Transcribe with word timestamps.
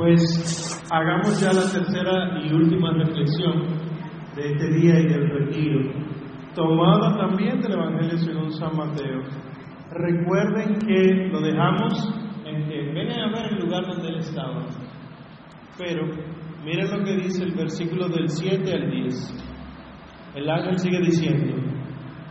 Pues 0.00 0.82
hagamos 0.90 1.38
ya 1.42 1.52
la 1.52 1.70
tercera 1.70 2.40
y 2.42 2.50
última 2.54 2.90
reflexión 2.94 3.66
de 4.34 4.50
este 4.50 4.70
día 4.72 4.98
y 4.98 5.08
del 5.08 5.28
retiro, 5.28 5.92
tomada 6.54 7.18
también 7.18 7.60
del 7.60 7.72
Evangelio 7.72 8.16
según 8.16 8.50
San 8.50 8.74
Mateo. 8.78 9.20
Recuerden 9.90 10.78
que 10.78 11.28
lo 11.30 11.42
dejamos 11.42 12.14
en 12.46 12.66
que 12.66 12.92
vengan 12.94 13.28
a 13.28 13.30
ver 13.30 13.52
el 13.52 13.58
lugar 13.58 13.86
donde 13.88 14.08
él 14.08 14.16
estaba. 14.20 14.64
Pero 15.76 16.06
miren 16.64 16.90
lo 16.90 17.04
que 17.04 17.16
dice 17.16 17.44
el 17.44 17.52
versículo 17.52 18.08
del 18.08 18.26
7 18.26 18.72
al 18.72 18.90
10. 18.90 19.44
El 20.34 20.48
ángel 20.48 20.78
sigue 20.78 21.00
diciendo, 21.00 21.56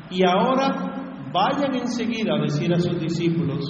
y 0.09 0.23
ahora 0.23 1.21
vayan 1.31 1.75
enseguida 1.75 2.33
a 2.33 2.41
decir 2.41 2.73
a 2.73 2.79
sus 2.79 2.99
discípulos, 2.99 3.63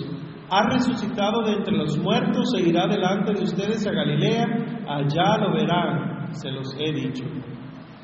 ha 0.51 0.69
resucitado 0.69 1.43
de 1.43 1.53
entre 1.53 1.77
los 1.77 1.97
muertos 1.97 2.53
e 2.57 2.69
irá 2.69 2.87
delante 2.87 3.33
de 3.33 3.43
ustedes 3.43 3.85
a 3.85 3.91
Galilea, 3.91 4.45
allá 4.87 5.37
lo 5.37 5.53
verán, 5.53 6.33
se 6.33 6.51
los 6.51 6.75
he 6.79 6.91
dicho. 6.91 7.25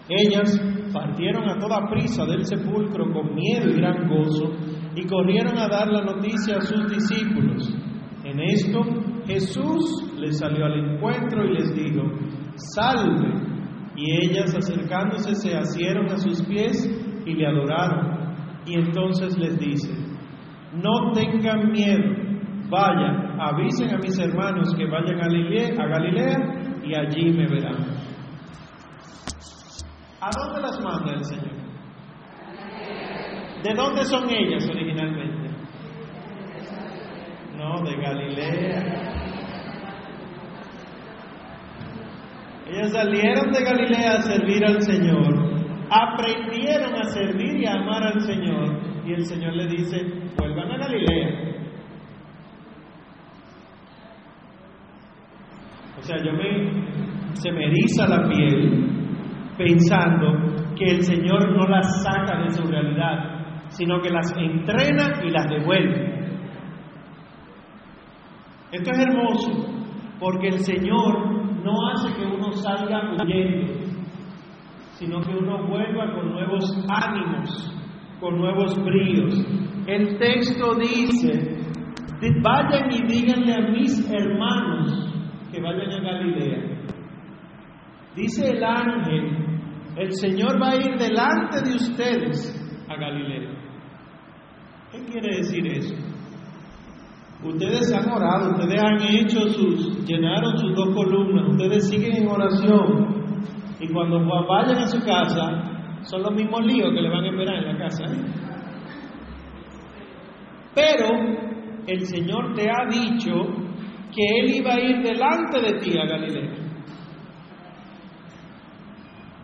Ellas 0.08 0.62
partieron 0.94 1.50
a 1.50 1.58
toda 1.58 1.90
prisa 1.90 2.26
del 2.26 2.46
sepulcro 2.46 3.12
con 3.12 3.34
miedo 3.34 3.70
y 3.70 3.78
gran 3.78 4.08
gozo 4.08 4.54
y 4.96 5.06
corrieron 5.08 5.58
a 5.58 5.68
dar 5.68 5.88
la 5.88 6.04
noticia 6.04 6.58
a 6.58 6.62
sus 6.62 6.88
discípulos. 6.90 7.76
En 8.24 8.40
esto 8.40 8.82
Jesús 9.26 10.14
les 10.18 10.38
salió 10.38 10.66
al 10.66 10.94
encuentro 10.94 11.44
y 11.46 11.54
les 11.54 11.74
dijo, 11.74 12.04
salve. 12.56 13.56
Y 13.98 14.12
ellas 14.26 14.54
acercándose 14.56 15.36
se 15.36 15.56
asieron 15.56 16.06
a 16.12 16.18
sus 16.18 16.44
pies 16.44 16.86
y 17.26 17.34
le 17.34 17.48
adoraron. 17.48 18.36
Y 18.68 18.76
entonces 18.76 19.38
les 19.38 19.58
dice, 19.58 19.90
no 20.74 21.12
tengan 21.14 21.72
miedo 21.72 22.25
vayan, 22.70 23.40
avisen 23.40 23.94
a 23.94 23.98
mis 23.98 24.18
hermanos 24.20 24.74
que 24.76 24.86
vayan 24.86 25.16
a 25.16 25.28
Galilea, 25.28 25.70
a 25.78 25.88
Galilea 25.88 26.38
y 26.84 26.96
allí 26.96 27.32
me 27.32 27.48
verán. 27.48 27.96
¿A 30.22 30.30
dónde 30.36 30.62
las 30.62 30.80
manda 30.82 31.14
el 31.14 31.24
Señor? 31.24 31.56
¿De 33.64 33.74
dónde 33.74 34.04
son 34.06 34.30
ellas 34.30 34.68
originalmente? 34.70 35.50
No, 37.58 37.82
de 37.84 37.96
Galilea. 37.96 39.06
Ellas 42.68 42.92
salieron 42.92 43.52
de 43.52 43.64
Galilea 43.64 44.14
a 44.14 44.22
servir 44.22 44.66
al 44.66 44.82
Señor, 44.82 45.34
aprendieron 45.90 46.96
a 46.96 47.04
servir 47.06 47.62
y 47.62 47.66
a 47.66 47.74
amar 47.74 48.04
al 48.04 48.22
Señor, 48.22 49.06
y 49.06 49.14
el 49.14 49.26
Señor 49.26 49.54
le 49.56 49.68
dice, 49.68 49.98
vuelvan 50.36 50.72
a 50.72 50.78
Galilea. 50.78 51.56
O 55.95 55.95
sea, 56.06 56.18
yo 56.24 56.34
me, 56.34 57.34
se 57.34 57.52
me 57.52 57.66
eriza 57.66 58.08
la 58.08 58.30
piel 58.30 58.96
pensando 59.58 60.76
que 60.76 60.86
el 60.92 61.02
Señor 61.02 61.52
no 61.52 61.68
las 61.68 62.04
saca 62.04 62.44
de 62.44 62.52
su 62.52 62.64
realidad, 62.68 63.68
sino 63.70 64.00
que 64.02 64.12
las 64.12 64.32
entrena 64.38 65.22
y 65.24 65.32
las 65.32 65.50
devuelve. 65.50 66.16
Esto 68.72 68.92
es 68.92 69.00
hermoso, 69.00 69.50
porque 70.20 70.48
el 70.50 70.60
Señor 70.60 71.64
no 71.64 71.74
hace 71.90 72.14
que 72.14 72.26
uno 72.26 72.52
salga 72.52 73.12
huyendo, 73.12 73.74
sino 74.94 75.22
que 75.22 75.34
uno 75.34 75.68
vuelva 75.68 76.14
con 76.14 76.34
nuevos 76.34 76.86
ánimos, 76.90 77.74
con 78.20 78.38
nuevos 78.38 78.76
bríos. 78.84 79.34
El 79.88 80.18
texto 80.20 80.76
dice, 80.76 81.58
vayan 82.44 82.92
y 82.92 83.08
díganle 83.08 83.54
a 83.54 83.72
mis 83.72 84.12
hermanos 84.12 85.05
que 85.56 85.62
vayan 85.62 85.92
a 85.92 86.02
Galilea. 86.02 86.60
Dice 88.16 88.50
el 88.50 88.64
ángel, 88.64 89.38
el 89.96 90.14
Señor 90.14 90.62
va 90.62 90.72
a 90.72 90.76
ir 90.76 90.98
delante 90.98 91.62
de 91.62 91.76
ustedes 91.76 92.86
a 92.90 92.96
Galilea. 92.96 93.52
¿Qué 94.92 95.00
quiere 95.12 95.38
decir 95.38 95.66
eso? 95.68 95.96
Ustedes 97.44 97.94
han 97.94 98.10
orado, 98.10 98.52
ustedes 98.52 98.82
han 98.82 99.02
hecho 99.02 99.48
sus, 99.50 100.06
llenaron 100.06 100.58
sus 100.58 100.76
dos 100.76 100.94
columnas, 100.94 101.52
ustedes 101.52 101.90
siguen 101.90 102.24
en 102.24 102.28
oración. 102.28 103.16
Y 103.80 103.88
cuando 103.94 104.20
vayan 104.48 104.80
a 104.80 104.88
su 104.88 105.00
casa, 105.06 106.02
son 106.04 106.22
los 106.22 106.34
mismos 106.34 106.66
líos 106.66 106.92
que 106.94 107.02
le 107.02 107.10
van 107.10 107.24
a 107.24 107.30
esperar 107.30 107.56
en 107.56 107.66
la 107.66 107.78
casa. 107.78 108.04
¿eh? 108.06 108.26
Pero 110.74 111.08
el 111.88 112.06
Señor 112.06 112.54
te 112.56 112.70
ha 112.70 112.86
dicho 112.90 113.65
que 114.16 114.40
Él 114.40 114.56
iba 114.56 114.74
a 114.74 114.80
ir 114.80 115.02
delante 115.04 115.62
de 115.62 115.80
ti 115.80 115.98
a 115.98 116.06
Galilea. 116.06 116.66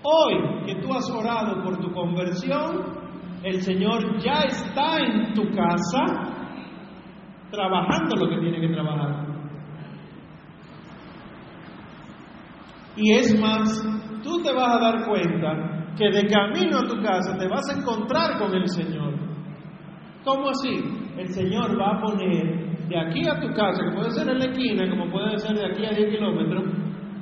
Hoy 0.03 0.65
que 0.65 0.75
tú 0.75 0.93
has 0.93 1.09
orado 1.11 1.61
por 1.61 1.77
tu 1.79 1.91
conversión, 1.91 3.01
el 3.43 3.61
Señor 3.61 4.19
ya 4.23 4.43
está 4.47 4.97
en 4.99 5.33
tu 5.33 5.43
casa 5.51 6.05
trabajando 7.51 8.15
lo 8.15 8.29
que 8.29 8.39
tiene 8.39 8.61
que 8.61 8.73
trabajar. 8.73 9.27
Y 12.95 13.13
es 13.13 13.39
más, 13.39 13.83
tú 14.23 14.41
te 14.41 14.53
vas 14.53 14.75
a 14.75 14.79
dar 14.79 15.05
cuenta 15.07 15.93
que 15.97 16.09
de 16.09 16.27
camino 16.27 16.79
a 16.79 16.87
tu 16.87 17.01
casa 17.01 17.37
te 17.37 17.47
vas 17.47 17.69
a 17.69 17.79
encontrar 17.79 18.37
con 18.37 18.53
el 18.53 18.67
Señor. 18.69 19.13
¿Cómo 20.23 20.49
así? 20.49 20.81
El 21.17 21.27
Señor 21.29 21.79
va 21.79 21.97
a 21.97 22.01
poner 22.01 22.70
de 22.91 22.99
aquí 22.99 23.21
a 23.25 23.39
tu 23.39 23.47
casa, 23.53 23.83
que 23.83 23.95
puede 23.95 24.11
ser 24.11 24.27
en 24.27 24.39
la 24.39 24.45
esquina, 24.45 24.89
como 24.89 25.09
puede 25.09 25.37
ser 25.37 25.55
de 25.55 25.65
aquí 25.65 25.85
a 25.85 25.95
10 25.95 26.11
kilómetros, 26.11 26.63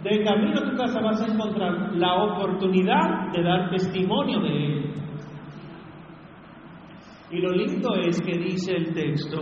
de 0.03 0.23
camino 0.23 0.59
a 0.59 0.69
tu 0.71 0.75
casa 0.75 0.99
vas 0.99 1.21
a 1.21 1.31
encontrar 1.31 1.95
la 1.95 2.15
oportunidad 2.23 3.31
de 3.33 3.43
dar 3.43 3.69
testimonio 3.69 4.39
de 4.41 4.49
Él. 4.49 4.93
Y 7.31 7.41
lo 7.41 7.51
lindo 7.51 7.95
es 7.97 8.19
que 8.19 8.39
dice 8.39 8.77
el 8.77 8.93
texto, 8.93 9.41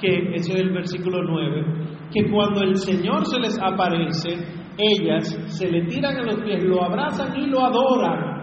que 0.00 0.32
ese 0.34 0.52
es 0.54 0.60
el 0.60 0.70
versículo 0.70 1.22
9, 1.22 2.08
que 2.10 2.30
cuando 2.30 2.62
el 2.62 2.76
Señor 2.76 3.26
se 3.26 3.38
les 3.38 3.60
aparece, 3.60 4.38
ellas 4.78 5.28
se 5.58 5.68
le 5.68 5.82
tiran 5.88 6.16
a 6.16 6.22
los 6.22 6.36
pies, 6.36 6.64
lo 6.64 6.82
abrazan 6.82 7.38
y 7.38 7.46
lo 7.48 7.66
adoran. 7.66 8.40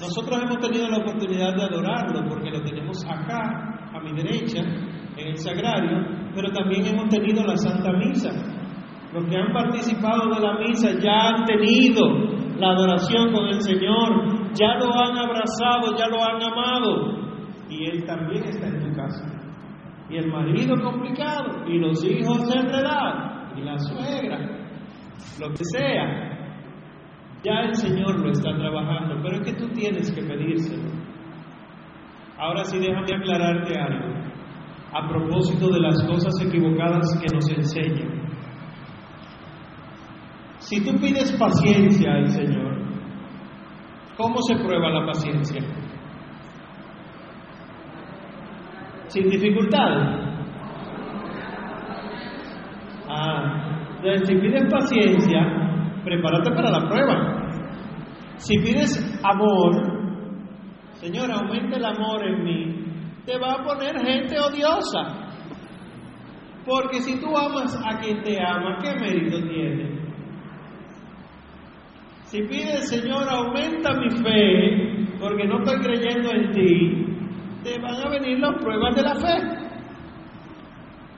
Nosotros 0.00 0.42
hemos 0.42 0.58
tenido 0.58 0.88
la 0.88 0.98
oportunidad 0.98 1.56
de 1.56 1.62
adorarlo 1.62 2.28
porque 2.28 2.50
lo 2.50 2.60
tenemos 2.62 3.02
acá, 3.06 3.88
a 3.94 4.00
mi 4.00 4.12
derecha, 4.12 4.62
en 5.16 5.28
el 5.28 5.36
sagrario, 5.36 5.98
pero 6.34 6.50
también 6.52 6.86
hemos 6.86 7.08
tenido 7.08 7.44
la 7.44 7.56
Santa 7.56 7.92
Misa. 7.92 8.30
Los 9.12 9.24
que 9.28 9.36
han 9.36 9.52
participado 9.52 10.32
de 10.34 10.40
la 10.40 10.58
misa 10.58 10.90
ya 11.00 11.30
han 11.30 11.44
tenido 11.44 12.06
la 12.58 12.70
adoración 12.70 13.32
con 13.32 13.46
el 13.46 13.60
Señor, 13.60 14.52
ya 14.54 14.76
lo 14.78 14.94
han 14.94 15.18
abrazado, 15.18 15.96
ya 15.98 16.06
lo 16.06 16.22
han 16.22 16.42
amado, 16.42 17.18
y 17.68 17.86
Él 17.86 18.04
también 18.04 18.44
está 18.44 18.68
en 18.68 18.80
tu 18.80 18.94
casa. 18.94 19.24
Y 20.08 20.16
el 20.16 20.30
marido 20.30 20.76
complicado, 20.80 21.66
y 21.66 21.78
los 21.78 22.04
hijos 22.04 22.54
enredados, 22.54 23.52
y 23.56 23.62
la 23.62 23.78
suegra, 23.78 24.38
lo 25.40 25.48
que 25.50 25.64
sea, 25.64 26.30
ya 27.42 27.60
el 27.62 27.74
Señor 27.74 28.20
lo 28.20 28.30
está 28.30 28.56
trabajando, 28.56 29.16
pero 29.22 29.36
es 29.36 29.42
que 29.42 29.58
tú 29.58 29.68
tienes 29.70 30.12
que 30.12 30.22
pedírselo. 30.22 30.88
Ahora 32.38 32.64
sí, 32.64 32.78
déjame 32.78 33.14
aclararte 33.16 33.78
algo 33.78 34.19
a 34.92 35.08
propósito 35.08 35.70
de 35.70 35.80
las 35.80 36.02
cosas 36.04 36.34
equivocadas 36.40 37.18
que 37.20 37.34
nos 37.34 37.48
enseñan. 37.50 38.20
Si 40.58 40.84
tú 40.84 40.92
pides 41.00 41.32
paciencia 41.32 42.12
al 42.12 42.28
Señor, 42.28 42.82
¿cómo 44.16 44.42
se 44.42 44.56
prueba 44.56 44.90
la 44.90 45.06
paciencia? 45.06 45.62
Sin 49.08 49.28
dificultad. 49.28 50.30
Ah, 53.08 53.96
entonces 53.96 54.28
si 54.28 54.34
pides 54.36 54.70
paciencia, 54.70 55.40
prepárate 56.04 56.50
para 56.52 56.70
la 56.70 56.88
prueba. 56.88 57.40
Si 58.36 58.56
pides 58.58 59.20
amor, 59.22 60.00
Señor, 60.94 61.30
aumenta 61.32 61.76
el 61.76 61.84
amor 61.84 62.24
en 62.24 62.44
mí, 62.44 62.79
te 63.30 63.38
va 63.38 63.52
a 63.52 63.62
poner 63.62 63.96
gente 64.04 64.40
odiosa. 64.40 65.30
Porque 66.66 67.00
si 67.00 67.20
tú 67.20 67.28
amas 67.36 67.76
a 67.76 67.98
quien 68.00 68.22
te 68.22 68.36
ama, 68.42 68.78
¿qué 68.82 68.92
mérito 68.98 69.40
tiene? 69.48 70.00
Si 72.24 72.42
pides, 72.42 72.88
Señor, 72.88 73.28
aumenta 73.28 73.94
mi 73.94 74.10
fe, 74.10 75.06
porque 75.20 75.46
no 75.46 75.58
estoy 75.58 75.78
creyendo 75.80 76.30
en 76.32 76.50
ti, 76.50 77.06
te 77.62 77.80
van 77.80 78.00
a 78.04 78.10
venir 78.10 78.38
las 78.40 78.56
pruebas 78.60 78.96
de 78.96 79.02
la 79.02 79.14
fe. 79.14 79.70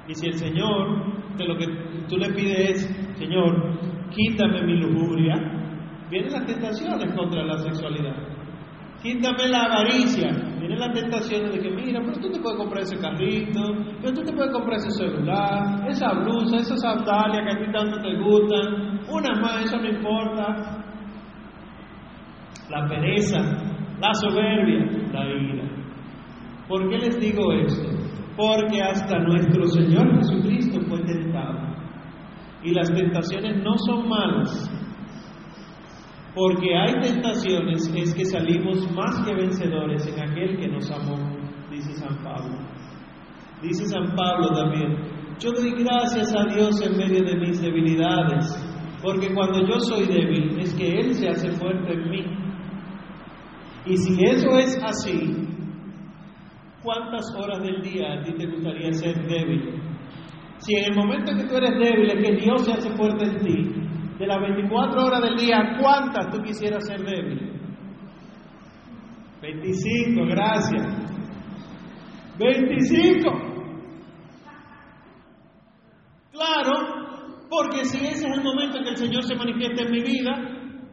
Y 0.08 0.14
si 0.14 0.26
el 0.26 0.34
Señor, 0.34 1.36
de 1.36 1.46
lo 1.46 1.56
que 1.56 1.66
tú 2.08 2.18
le 2.18 2.30
pides 2.34 2.70
es, 2.70 3.18
Señor, 3.18 3.78
quítame 4.10 4.62
mi 4.64 4.76
lujuria, 4.80 5.34
vienen 6.10 6.32
las 6.32 6.44
tentaciones 6.44 7.14
contra 7.14 7.42
la 7.42 7.56
sexualidad. 7.58 8.16
Quítame 9.02 9.48
la 9.48 9.62
avaricia, 9.64 10.51
tentaciones 10.90 11.52
de 11.52 11.60
que, 11.60 11.70
mira, 11.70 12.00
pero 12.00 12.18
tú 12.18 12.30
te 12.30 12.40
puedes 12.40 12.58
comprar 12.58 12.82
ese 12.82 12.96
carrito, 12.98 13.60
pero 14.00 14.14
tú 14.14 14.22
te 14.22 14.32
puedes 14.32 14.52
comprar 14.52 14.76
ese 14.78 14.90
celular, 14.90 15.88
esa 15.88 16.12
blusa, 16.14 16.56
esa 16.56 16.76
sandalia 16.78 17.44
que 17.44 17.50
a 17.50 17.58
ti 17.58 17.72
tanto 17.72 18.00
te 18.00 18.16
gustan, 18.16 19.00
una 19.08 19.40
más, 19.40 19.64
eso 19.64 19.76
no 19.76 19.88
importa. 19.88 20.84
La 22.70 22.88
pereza, 22.88 23.38
la 24.00 24.14
soberbia, 24.14 24.86
la 25.12 25.26
ira. 25.26 25.64
¿Por 26.68 26.88
qué 26.88 26.98
les 26.98 27.20
digo 27.20 27.52
esto? 27.52 27.88
Porque 28.36 28.80
hasta 28.80 29.18
nuestro 29.18 29.66
Señor 29.66 30.16
Jesucristo 30.16 30.80
fue 30.88 31.02
tentado. 31.04 31.72
Y 32.62 32.72
las 32.72 32.90
tentaciones 32.94 33.62
no 33.62 33.76
son 33.78 34.08
malas, 34.08 34.70
porque 36.34 36.74
hay 36.74 37.00
tentaciones 37.00 37.92
es 37.94 38.14
que 38.14 38.24
salimos 38.24 38.90
más 38.92 39.24
que 39.24 39.34
vencedores 39.34 40.06
en 40.06 40.30
aquel 40.30 40.56
que 40.56 40.68
nos 40.68 40.90
amó, 40.90 41.16
dice 41.70 41.92
San 41.94 42.22
Pablo. 42.22 42.56
Dice 43.60 43.84
San 43.86 44.16
Pablo 44.16 44.48
también, 44.48 44.96
yo 45.38 45.52
doy 45.52 45.72
gracias 45.82 46.34
a 46.34 46.44
Dios 46.54 46.80
en 46.80 46.96
medio 46.96 47.22
de 47.22 47.36
mis 47.36 47.60
debilidades, 47.60 48.46
porque 49.02 49.32
cuando 49.34 49.60
yo 49.66 49.78
soy 49.80 50.06
débil 50.06 50.58
es 50.58 50.74
que 50.74 51.00
Él 51.00 51.14
se 51.14 51.28
hace 51.28 51.50
fuerte 51.52 51.92
en 51.92 52.10
mí. 52.10 52.24
Y 53.84 53.96
si 53.96 54.24
eso 54.24 54.56
es 54.58 54.78
así, 54.82 55.48
¿cuántas 56.82 57.26
horas 57.36 57.62
del 57.62 57.82
día 57.82 58.14
a 58.14 58.22
ti 58.22 58.32
te 58.32 58.46
gustaría 58.46 58.92
ser 58.92 59.26
débil? 59.26 59.82
Si 60.58 60.76
en 60.76 60.92
el 60.92 60.96
momento 60.96 61.34
que 61.34 61.44
tú 61.44 61.56
eres 61.56 61.78
débil 61.78 62.10
es 62.10 62.24
que 62.24 62.36
Dios 62.36 62.64
se 62.64 62.72
hace 62.72 62.90
fuerte 62.90 63.24
en 63.24 63.38
ti, 63.38 63.81
de 64.22 64.28
las 64.28 64.40
24 64.40 65.04
horas 65.04 65.20
del 65.20 65.36
día, 65.36 65.76
¿cuántas 65.80 66.30
tú 66.30 66.40
quisieras 66.42 66.86
ser 66.86 67.00
débil? 67.00 67.60
25, 69.42 70.24
gracias. 70.26 70.82
25. 72.38 73.30
Claro, 76.30 76.72
porque 77.50 77.84
si 77.84 77.98
ese 77.98 78.28
es 78.28 78.36
el 78.36 78.44
momento 78.44 78.78
en 78.78 78.84
que 78.84 78.90
el 78.90 78.96
Señor 78.96 79.24
se 79.24 79.34
manifiesta 79.34 79.82
en 79.82 79.90
mi 79.90 80.02
vida, 80.02 80.32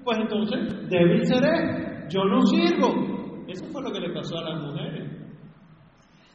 pues 0.04 0.18
entonces 0.18 0.90
débil 0.90 1.24
seré. 1.24 2.08
Yo 2.10 2.24
no 2.24 2.42
sirvo. 2.48 3.46
Eso 3.48 3.64
fue 3.72 3.84
lo 3.84 3.92
que 3.92 4.00
le 4.00 4.12
pasó 4.12 4.40
a 4.40 4.50
las 4.50 4.60
mujeres. 4.60 5.08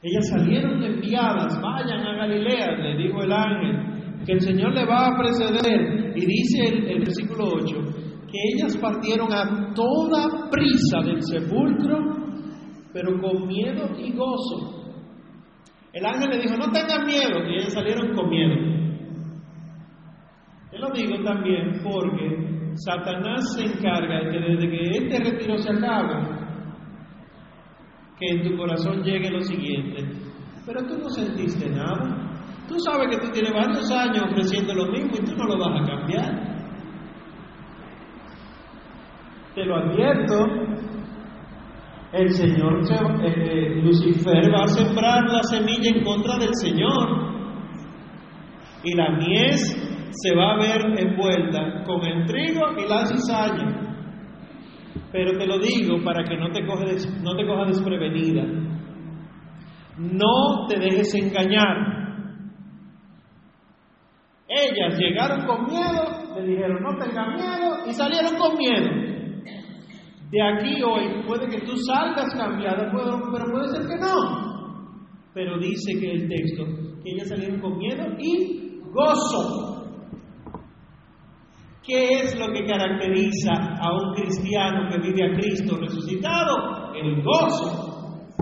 Ellas 0.01 0.29
salieron 0.29 0.81
enviadas, 0.81 1.61
vayan 1.61 2.07
a 2.07 2.19
Galilea, 2.19 2.71
le 2.77 3.03
dijo 3.03 3.21
el 3.21 3.33
ángel, 3.33 3.94
que 4.25 4.33
el 4.33 4.41
Señor 4.41 4.75
le 4.75 4.85
va 4.87 5.09
a 5.09 5.17
preceder. 5.19 6.13
Y 6.17 6.27
dice 6.27 6.67
el, 6.67 7.01
versículo 7.01 7.45
8, 7.55 7.77
que 8.31 8.39
ellas 8.55 8.77
partieron 8.79 9.33
a 9.33 9.73
toda 9.75 10.51
prisa 10.51 11.01
del 11.05 11.23
sepulcro, 11.23 11.99
pero 12.93 13.21
con 13.21 13.47
miedo 13.47 13.89
y 13.99 14.13
gozo. 14.13 14.83
El 15.93 16.05
ángel 16.07 16.31
le 16.31 16.39
dijo, 16.39 16.57
no 16.57 16.73
tengan 16.73 17.07
miedo, 17.07 17.39
y 17.49 17.59
ellas 17.59 17.73
salieron 17.73 18.15
con 18.15 18.29
miedo. 18.29 18.55
Yo 20.73 20.79
lo 20.79 20.91
digo 20.91 21.23
también 21.23 21.81
porque 21.85 22.75
Satanás 22.75 23.55
se 23.55 23.65
encarga 23.65 24.25
de 24.25 24.31
que 24.31 24.41
desde 24.41 24.71
que 24.71 24.91
este 24.99 25.31
retiro 25.31 25.59
se 25.59 25.71
acabe, 25.71 26.45
que 28.19 28.27
en 28.27 28.43
tu 28.43 28.57
corazón 28.57 29.03
llegue 29.05 29.31
lo 29.31 29.41
siguiente, 29.41 30.03
pero 30.67 30.85
tú 30.85 30.99
no 30.99 31.09
sentiste 31.11 31.71
nada. 31.71 32.24
Tú 32.69 32.77
sabes 32.79 33.09
que 33.11 33.27
tú 33.27 33.33
tienes 33.33 33.53
varios 33.53 33.91
años 33.91 34.25
ofreciendo 34.25 34.75
lo 34.75 34.87
mismo 34.87 35.13
y 35.15 35.25
tú 35.25 35.37
no 35.37 35.45
lo 35.45 35.59
vas 35.59 35.81
a 35.81 35.87
cambiar. 35.87 36.55
Te 39.55 39.65
lo 39.65 39.77
advierto, 39.77 40.47
el 42.13 42.31
Señor, 42.31 42.81
eh, 42.91 43.27
eh, 43.27 43.83
Lucifer 43.83 44.53
va 44.53 44.65
a 44.65 44.69
sembrar 44.69 45.25
la 45.25 45.43
semilla 45.43 45.91
en 45.91 46.05
contra 46.05 46.39
del 46.39 46.55
Señor 46.55 47.35
y 48.85 48.95
la 48.95 49.11
mies 49.11 50.11
se 50.11 50.37
va 50.37 50.55
a 50.55 50.59
ver 50.59 50.81
envuelta 50.97 51.83
con 51.85 52.05
el 52.05 52.25
trigo 52.27 52.61
y 52.79 52.89
la 52.89 53.07
cizaña. 53.07 53.85
Pero 55.11 55.37
te 55.39 55.47
lo 55.47 55.59
digo 55.59 56.03
para 56.05 56.23
que 56.25 56.37
no 56.37 56.51
te, 56.51 56.65
coge, 56.65 56.85
no 57.23 57.37
te 57.37 57.47
coja 57.47 57.65
desprevenida. 57.67 58.45
No 59.99 60.67
te 60.69 60.79
dejes 60.79 61.15
engañar. 61.15 62.04
Ellas 64.57 64.99
llegaron 64.99 65.47
con 65.47 65.67
miedo, 65.67 66.37
le 66.37 66.47
dijeron 66.47 66.81
no 66.81 66.97
tengan 66.97 67.35
miedo 67.35 67.87
y 67.87 67.93
salieron 67.93 68.37
con 68.37 68.57
miedo. 68.57 68.89
De 70.31 70.43
aquí 70.43 70.83
hoy 70.83 71.25
puede 71.27 71.49
que 71.49 71.61
tú 71.67 71.77
salgas 71.77 72.33
cambiada, 72.35 72.91
pero 72.93 73.51
puede 73.51 73.69
ser 73.69 73.87
que 73.89 73.97
no. 73.97 74.55
Pero 75.35 75.59
dice 75.59 75.99
que 75.99 76.13
el 76.13 76.29
texto, 76.29 76.65
que 77.03 77.11
ellas 77.11 77.29
salieron 77.29 77.61
con 77.61 77.79
miedo 77.79 78.05
y 78.19 78.81
gozo. 78.93 79.85
¿Qué 81.83 82.21
es 82.23 82.39
lo 82.39 82.47
que 82.53 82.65
caracteriza 82.65 83.53
a 83.81 83.93
un 83.93 84.15
cristiano 84.15 84.89
que 84.89 84.99
vive 84.99 85.25
a 85.25 85.35
Cristo 85.35 85.77
resucitado? 85.77 86.95
El 86.95 87.23
gozo. 87.23 88.35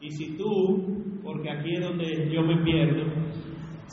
Y 0.00 0.10
si 0.10 0.36
tú, 0.36 1.20
porque 1.22 1.50
aquí 1.50 1.74
es 1.74 1.80
donde 1.80 2.30
yo 2.30 2.42
me 2.42 2.62
pierdo, 2.62 3.13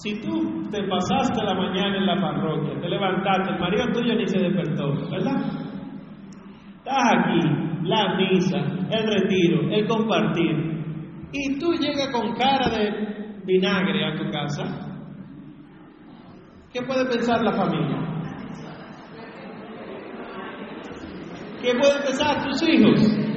si 0.02 0.20
tú 0.20 0.64
te 0.72 0.84
pasaste 0.88 1.44
la 1.44 1.54
mañana 1.54 1.98
en 1.98 2.06
la 2.08 2.20
parroquia, 2.20 2.80
te 2.80 2.90
levantaste, 2.90 3.54
el 3.54 3.60
marido 3.60 3.86
tuyo 3.94 4.16
ni 4.16 4.26
se 4.26 4.40
despertó, 4.40 4.94
¿verdad? 5.12 5.44
Estás 6.78 7.14
aquí, 7.18 7.40
la 7.84 8.16
misa, 8.16 8.58
el 8.90 9.08
retiro, 9.08 9.70
el 9.70 9.88
compartir, 9.88 10.72
y 11.32 11.60
tú 11.60 11.74
llegas 11.74 12.10
con 12.12 12.34
cara 12.34 12.70
de 12.70 13.42
vinagre 13.46 14.06
a 14.06 14.16
tu 14.16 14.30
casa, 14.32 14.64
¿qué 16.74 16.82
puede 16.82 17.06
pensar 17.06 17.44
la 17.44 17.54
familia? 17.54 17.98
¿Qué 21.62 21.76
pueden 21.76 22.04
pensar 22.04 22.44
tus 22.44 22.68
hijos? 22.68 23.31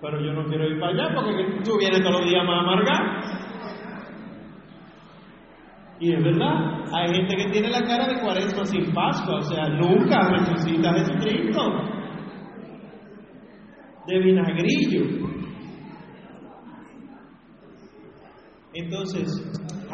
Pero 0.00 0.20
yo 0.20 0.32
no 0.32 0.44
quiero 0.46 0.66
ir 0.66 0.80
para 0.80 0.92
allá 0.92 1.14
porque 1.14 1.62
tú 1.62 1.78
vienes 1.78 2.00
todos 2.02 2.20
los 2.20 2.28
días 2.28 2.44
más 2.46 2.60
amargado. 2.60 3.50
Y 6.00 6.14
es 6.14 6.24
verdad, 6.24 6.84
hay 6.94 7.14
gente 7.14 7.36
que 7.36 7.50
tiene 7.50 7.68
la 7.68 7.82
cara 7.82 8.06
de 8.08 8.20
cuaresma 8.22 8.64
sin 8.64 8.90
Pascua, 8.94 9.36
o 9.36 9.42
sea, 9.42 9.68
nunca 9.68 10.30
resucita 10.30 10.94
Jesucristo. 10.94 11.60
De 14.06 14.18
vinagrillo. 14.18 15.28
Entonces, 18.72 19.28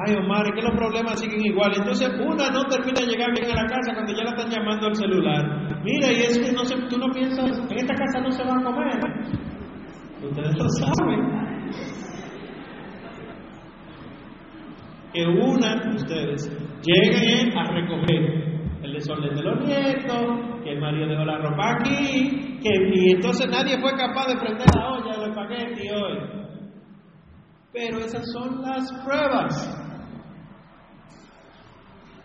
ay 0.06 0.14
Omar, 0.14 0.47
es 0.47 0.53
que 0.55 0.63
los 0.63 0.77
problemas 0.77 1.19
siguen 1.19 1.44
igual. 1.44 1.72
Entonces, 1.77 2.08
una 2.20 2.51
no 2.51 2.63
termina 2.70 3.01
de 3.01 3.06
llegar 3.06 3.32
bien 3.32 3.51
a 3.51 3.63
la 3.63 3.69
casa 3.69 3.94
cuando 3.94 4.13
ya 4.13 4.22
la 4.22 4.31
están 4.31 4.51
llamando 4.51 4.86
al 4.86 4.94
celular. 4.94 5.82
Mira, 5.82 6.13
y 6.13 6.22
es 6.22 6.39
que 6.39 6.53
no 6.53 6.65
se, 6.65 6.77
tú 6.89 6.98
no 6.98 7.13
piensas, 7.13 7.58
en 7.69 7.79
esta 7.79 7.94
casa 7.94 8.20
no 8.20 8.31
se 8.31 8.44
va 8.44 8.60
a 8.60 8.63
comer. 8.63 9.45
Ustedes 10.29 10.56
lo 10.56 10.69
saben. 10.69 11.37
Que 15.13 15.27
una, 15.27 15.95
ustedes, 15.95 16.51
lleguen 16.83 17.56
a 17.56 17.65
recoger 17.73 18.47
el 18.83 18.93
desorden 18.93 19.35
de 19.35 19.43
los 19.43 19.65
nietos, 19.65 20.63
que 20.63 20.73
el 20.73 20.81
marido 20.81 21.09
dejó 21.09 21.25
la 21.25 21.39
ropa 21.39 21.77
aquí, 21.79 22.59
que 22.63 22.71
y 22.95 23.13
entonces 23.13 23.49
nadie 23.49 23.79
fue 23.81 23.93
capaz 23.93 24.27
de 24.27 24.37
prender 24.37 24.67
la 24.75 24.93
olla 24.93 25.19
del 25.19 25.31
espagueti 25.31 25.89
hoy. 25.89 26.19
Pero 27.73 27.99
esas 27.99 28.31
son 28.33 28.63
las 28.63 28.91
pruebas. 29.05 29.83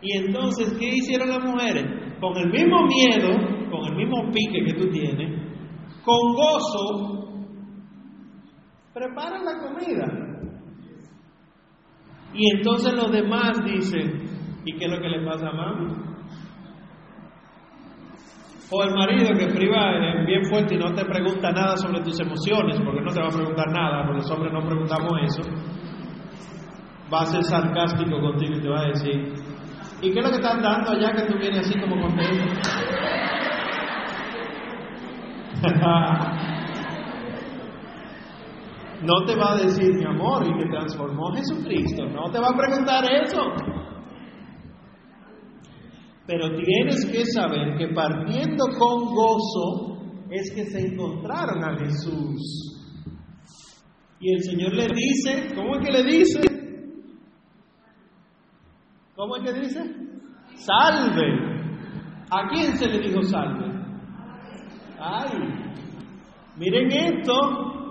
Y 0.01 0.17
entonces, 0.17 0.75
¿qué 0.79 0.88
hicieron 0.88 1.29
las 1.29 1.43
mujeres? 1.43 1.86
Con 2.20 2.36
el 2.38 2.50
mismo 2.50 2.77
miedo, 2.88 3.29
con 3.70 3.86
el 3.86 3.96
mismo 3.96 4.31
pique 4.31 4.65
que 4.65 4.74
tú 4.74 4.89
tienes, 4.89 5.39
con 6.03 6.34
gozo, 6.34 7.20
preparan 8.93 9.45
la 9.45 9.57
comida. 9.60 10.07
Y 12.33 12.57
entonces 12.57 12.93
los 12.93 13.12
demás 13.12 13.63
dicen, 13.65 14.62
¿y 14.65 14.77
qué 14.77 14.86
es 14.86 14.91
lo 14.91 15.01
que 15.01 15.10
le 15.10 15.25
pasa 15.25 15.50
a 15.50 15.53
mami? 15.53 15.93
O 18.74 18.83
el 18.83 18.95
marido 18.95 19.38
que 19.38 19.48
priva 19.48 19.91
bien 20.25 20.45
fuerte 20.45 20.75
y 20.75 20.77
no 20.77 20.93
te 20.93 21.03
pregunta 21.03 21.51
nada 21.51 21.75
sobre 21.75 22.01
tus 22.01 22.17
emociones, 22.21 22.79
porque 22.79 23.01
no 23.01 23.12
te 23.12 23.19
va 23.19 23.27
a 23.27 23.31
preguntar 23.31 23.67
nada, 23.69 24.05
porque 24.05 24.21
los 24.21 24.31
hombres 24.31 24.53
no 24.53 24.62
preguntamos 24.62 25.12
eso, 25.24 25.41
va 27.13 27.21
a 27.21 27.25
ser 27.25 27.43
sarcástico 27.43 28.17
contigo 28.21 28.55
y 28.55 28.62
te 28.62 28.69
va 28.69 28.79
a 28.79 28.88
decir, 28.88 29.33
¿y 30.01 30.13
qué 30.13 30.19
es 30.19 30.25
lo 30.25 30.31
que 30.31 30.38
están 30.38 30.62
dando 30.62 30.91
allá 30.91 31.12
que 31.12 31.24
tú 31.24 31.38
vienes 31.38 31.67
así 31.67 31.77
como 31.81 32.01
contento? 32.01 32.45
No 39.03 39.25
te 39.25 39.36
va 39.36 39.53
a 39.53 39.58
decir 39.58 39.93
mi 39.96 40.05
amor 40.05 40.46
y 40.46 40.58
que 40.58 40.70
transformó 40.70 41.34
Jesucristo. 41.34 42.05
No 42.05 42.29
te 42.31 42.39
va 42.39 42.50
a 42.50 42.58
preguntar 42.58 43.03
eso. 43.12 43.41
Pero 46.27 46.50
tienes 46.55 47.05
que 47.12 47.25
saber 47.25 47.77
que 47.77 47.88
partiendo 47.93 48.65
con 48.77 49.05
gozo 49.13 49.98
es 50.29 50.51
que 50.53 50.65
se 50.65 50.79
encontraron 50.79 51.63
a 51.63 51.77
Jesús. 51.79 52.72
Y 54.20 54.34
el 54.34 54.43
Señor 54.43 54.74
le 54.75 54.88
dice, 54.88 55.53
¿cómo 55.55 55.77
es 55.77 55.86
que 55.86 55.91
le 55.91 56.03
dice? 56.03 56.41
¿Cómo 59.15 59.36
es 59.36 59.43
que 59.43 59.60
dice? 59.60 59.81
Salve. 60.55 61.51
¿A 62.29 62.48
quién 62.50 62.77
se 62.77 62.88
le 62.88 63.00
dijo 63.00 63.22
salve? 63.24 63.72
Ay, 65.00 65.38
miren 66.55 66.91
esto, 66.91 67.34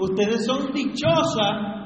ustedes 0.01 0.47
son 0.47 0.73
dichosas. 0.73 1.79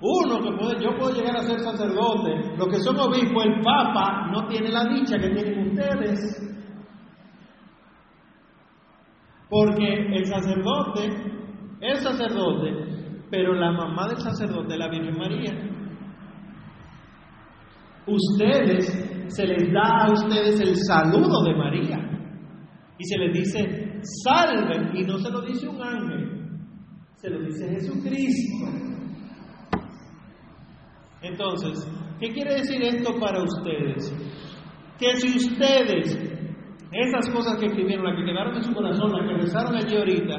Uno 0.00 0.38
que 0.42 0.52
puede, 0.58 0.82
yo 0.82 0.90
puedo 0.98 1.14
llegar 1.14 1.36
a 1.36 1.42
ser 1.42 1.60
sacerdote, 1.60 2.56
los 2.58 2.68
que 2.68 2.80
son 2.80 2.98
obispos, 2.98 3.44
el 3.46 3.62
Papa 3.62 4.28
no 4.30 4.46
tiene 4.48 4.70
la 4.70 4.84
dicha 4.84 5.16
que 5.16 5.30
tienen 5.30 5.70
ustedes. 5.70 6.20
Porque 9.48 9.86
el 9.86 10.26
sacerdote 10.26 11.08
es 11.80 12.02
sacerdote, 12.02 13.26
pero 13.30 13.54
la 13.54 13.72
mamá 13.72 14.08
del 14.08 14.18
sacerdote 14.18 14.74
es 14.74 14.78
la 14.78 14.88
Virgen 14.88 15.16
María. 15.16 15.52
Ustedes, 18.06 18.86
se 19.28 19.46
les 19.46 19.72
da 19.72 20.04
a 20.04 20.12
ustedes 20.12 20.60
el 20.60 20.76
saludo 20.76 21.42
de 21.44 21.54
María. 21.54 21.98
Y 22.98 23.04
se 23.04 23.18
les 23.18 23.32
dice, 23.32 24.00
salven, 24.24 24.94
y 24.94 25.04
no 25.04 25.18
se 25.18 25.30
lo 25.30 25.40
dice 25.40 25.68
un 25.68 25.82
ángel, 25.82 26.43
se 27.24 27.30
lo 27.30 27.40
dice 27.40 27.66
Jesucristo. 27.70 28.66
Entonces, 31.22 31.90
¿qué 32.20 32.28
quiere 32.28 32.56
decir 32.56 32.82
esto 32.82 33.18
para 33.18 33.42
ustedes? 33.42 34.12
Que 34.98 35.16
si 35.16 35.38
ustedes 35.38 36.18
esas 36.92 37.30
cosas 37.30 37.56
que 37.58 37.66
escribieron, 37.66 38.04
las 38.04 38.18
que 38.18 38.26
quedaron 38.26 38.56
en 38.56 38.62
su 38.62 38.74
corazón, 38.74 39.10
las 39.10 39.26
que 39.26 39.42
rezaron 39.42 39.74
allí 39.74 39.96
ahorita, 39.96 40.36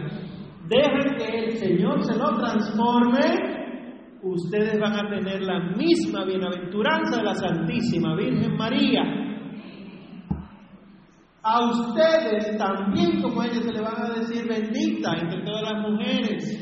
dejen 0.67 1.15
que 1.17 1.45
el 1.45 1.51
Señor 1.53 2.03
se 2.03 2.19
lo 2.19 2.37
transforme, 2.37 4.19
ustedes 4.21 4.79
van 4.79 4.93
a 4.93 5.09
tener 5.09 5.41
la 5.41 5.59
misma 5.75 6.23
bienaventuranza 6.23 7.17
de 7.17 7.23
la 7.23 7.33
Santísima 7.33 8.15
Virgen 8.15 8.55
María. 8.55 9.01
A 11.41 11.65
ustedes 11.65 12.57
también, 12.59 13.23
como 13.23 13.41
a 13.41 13.47
ellos, 13.47 13.63
se 13.63 13.73
le 13.73 13.81
van 13.81 14.01
a 14.03 14.19
decir 14.19 14.47
bendita 14.47 15.15
entre 15.17 15.43
todas 15.43 15.63
las 15.63 15.81
mujeres. 15.81 16.54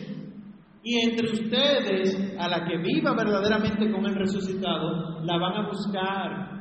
Y 0.84 1.10
entre 1.10 1.32
ustedes, 1.32 2.36
a 2.38 2.48
la 2.50 2.66
que 2.66 2.78
viva 2.78 3.16
verdaderamente 3.16 3.90
con 3.90 4.06
el 4.06 4.16
resucitado, 4.16 5.22
la 5.24 5.38
van 5.38 5.54
a 5.54 5.68
buscar 5.68 6.54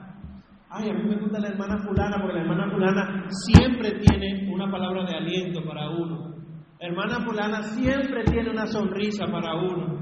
Ay, 0.74 0.88
a 0.88 0.94
mí 0.94 1.02
me 1.04 1.20
gusta 1.20 1.38
la 1.38 1.48
hermana 1.48 1.76
fulana 1.84 2.16
porque 2.18 2.32
la 2.32 2.40
hermana 2.40 2.70
fulana 2.72 3.26
siempre 3.28 3.92
tiene 3.98 4.50
una 4.50 4.70
palabra 4.70 5.04
de 5.04 5.16
aliento 5.16 5.62
para 5.64 5.90
uno. 5.90 6.32
hermana 6.80 7.20
fulana 7.26 7.62
siempre 7.62 8.24
tiene 8.24 8.50
una 8.50 8.66
sonrisa 8.66 9.26
para 9.26 9.54
uno. 9.54 10.00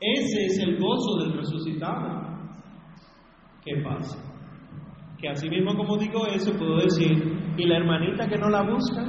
Ese 0.00 0.46
es 0.46 0.58
el 0.60 0.78
gozo 0.78 1.18
del 1.20 1.36
resucitado. 1.36 2.38
¿Qué 3.62 3.82
pasa? 3.84 4.18
Que 5.20 5.28
así 5.28 5.50
mismo 5.50 5.76
como 5.76 5.98
digo 5.98 6.26
eso, 6.28 6.56
puedo 6.56 6.78
decir, 6.78 7.54
y 7.58 7.66
la 7.66 7.76
hermanita 7.76 8.26
que 8.26 8.38
no 8.38 8.48
la 8.48 8.62
busca, 8.62 9.04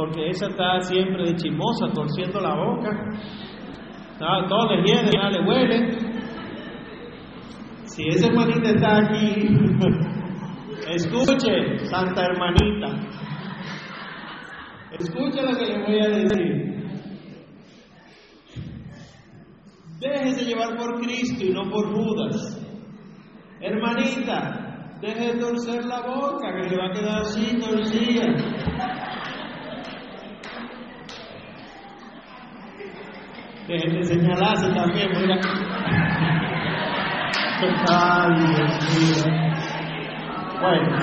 porque 0.00 0.30
esa 0.30 0.46
está 0.46 0.80
siempre 0.80 1.24
de 1.24 1.36
chimosa, 1.36 1.92
torciendo 1.92 2.40
la 2.40 2.54
boca, 2.54 2.90
todo 4.48 4.74
le 4.74 4.82
hiede, 4.82 5.10
nada 5.14 5.30
le 5.30 5.46
huele, 5.46 5.98
si 7.84 8.08
esa 8.08 8.28
hermanita 8.28 8.70
está 8.70 8.96
aquí, 8.96 9.46
escuche, 10.94 11.84
santa 11.84 12.22
hermanita. 12.22 12.88
Escuche 14.98 15.42
lo 15.42 15.58
que 15.58 15.66
le 15.66 15.82
voy 15.84 16.00
a 16.00 16.08
decir. 16.08 16.70
Déjese 20.00 20.44
llevar 20.46 20.78
por 20.78 21.00
Cristo 21.02 21.44
y 21.44 21.50
no 21.50 21.70
por 21.70 21.92
Judas. 21.92 22.58
Hermanita, 23.60 24.96
deje 25.02 25.34
de 25.34 25.40
torcer 25.40 25.84
la 25.84 26.00
boca, 26.00 26.52
que 26.54 26.70
le 26.70 26.76
va 26.76 26.86
a 26.88 26.92
quedar 26.92 27.20
así 27.20 27.58
torcida. 27.58 28.24
Señalarse 33.70 34.66
también, 34.74 35.10
mira. 35.16 35.38
Dios 38.36 38.72
mío. 38.98 39.22
Bueno, 40.60 40.98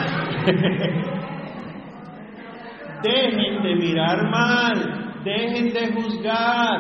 dejen 3.04 3.64
de 3.64 3.76
mirar 3.76 4.30
mal, 4.30 4.76
dejen 5.24 5.72
de 5.72 5.94
juzgar. 5.94 6.80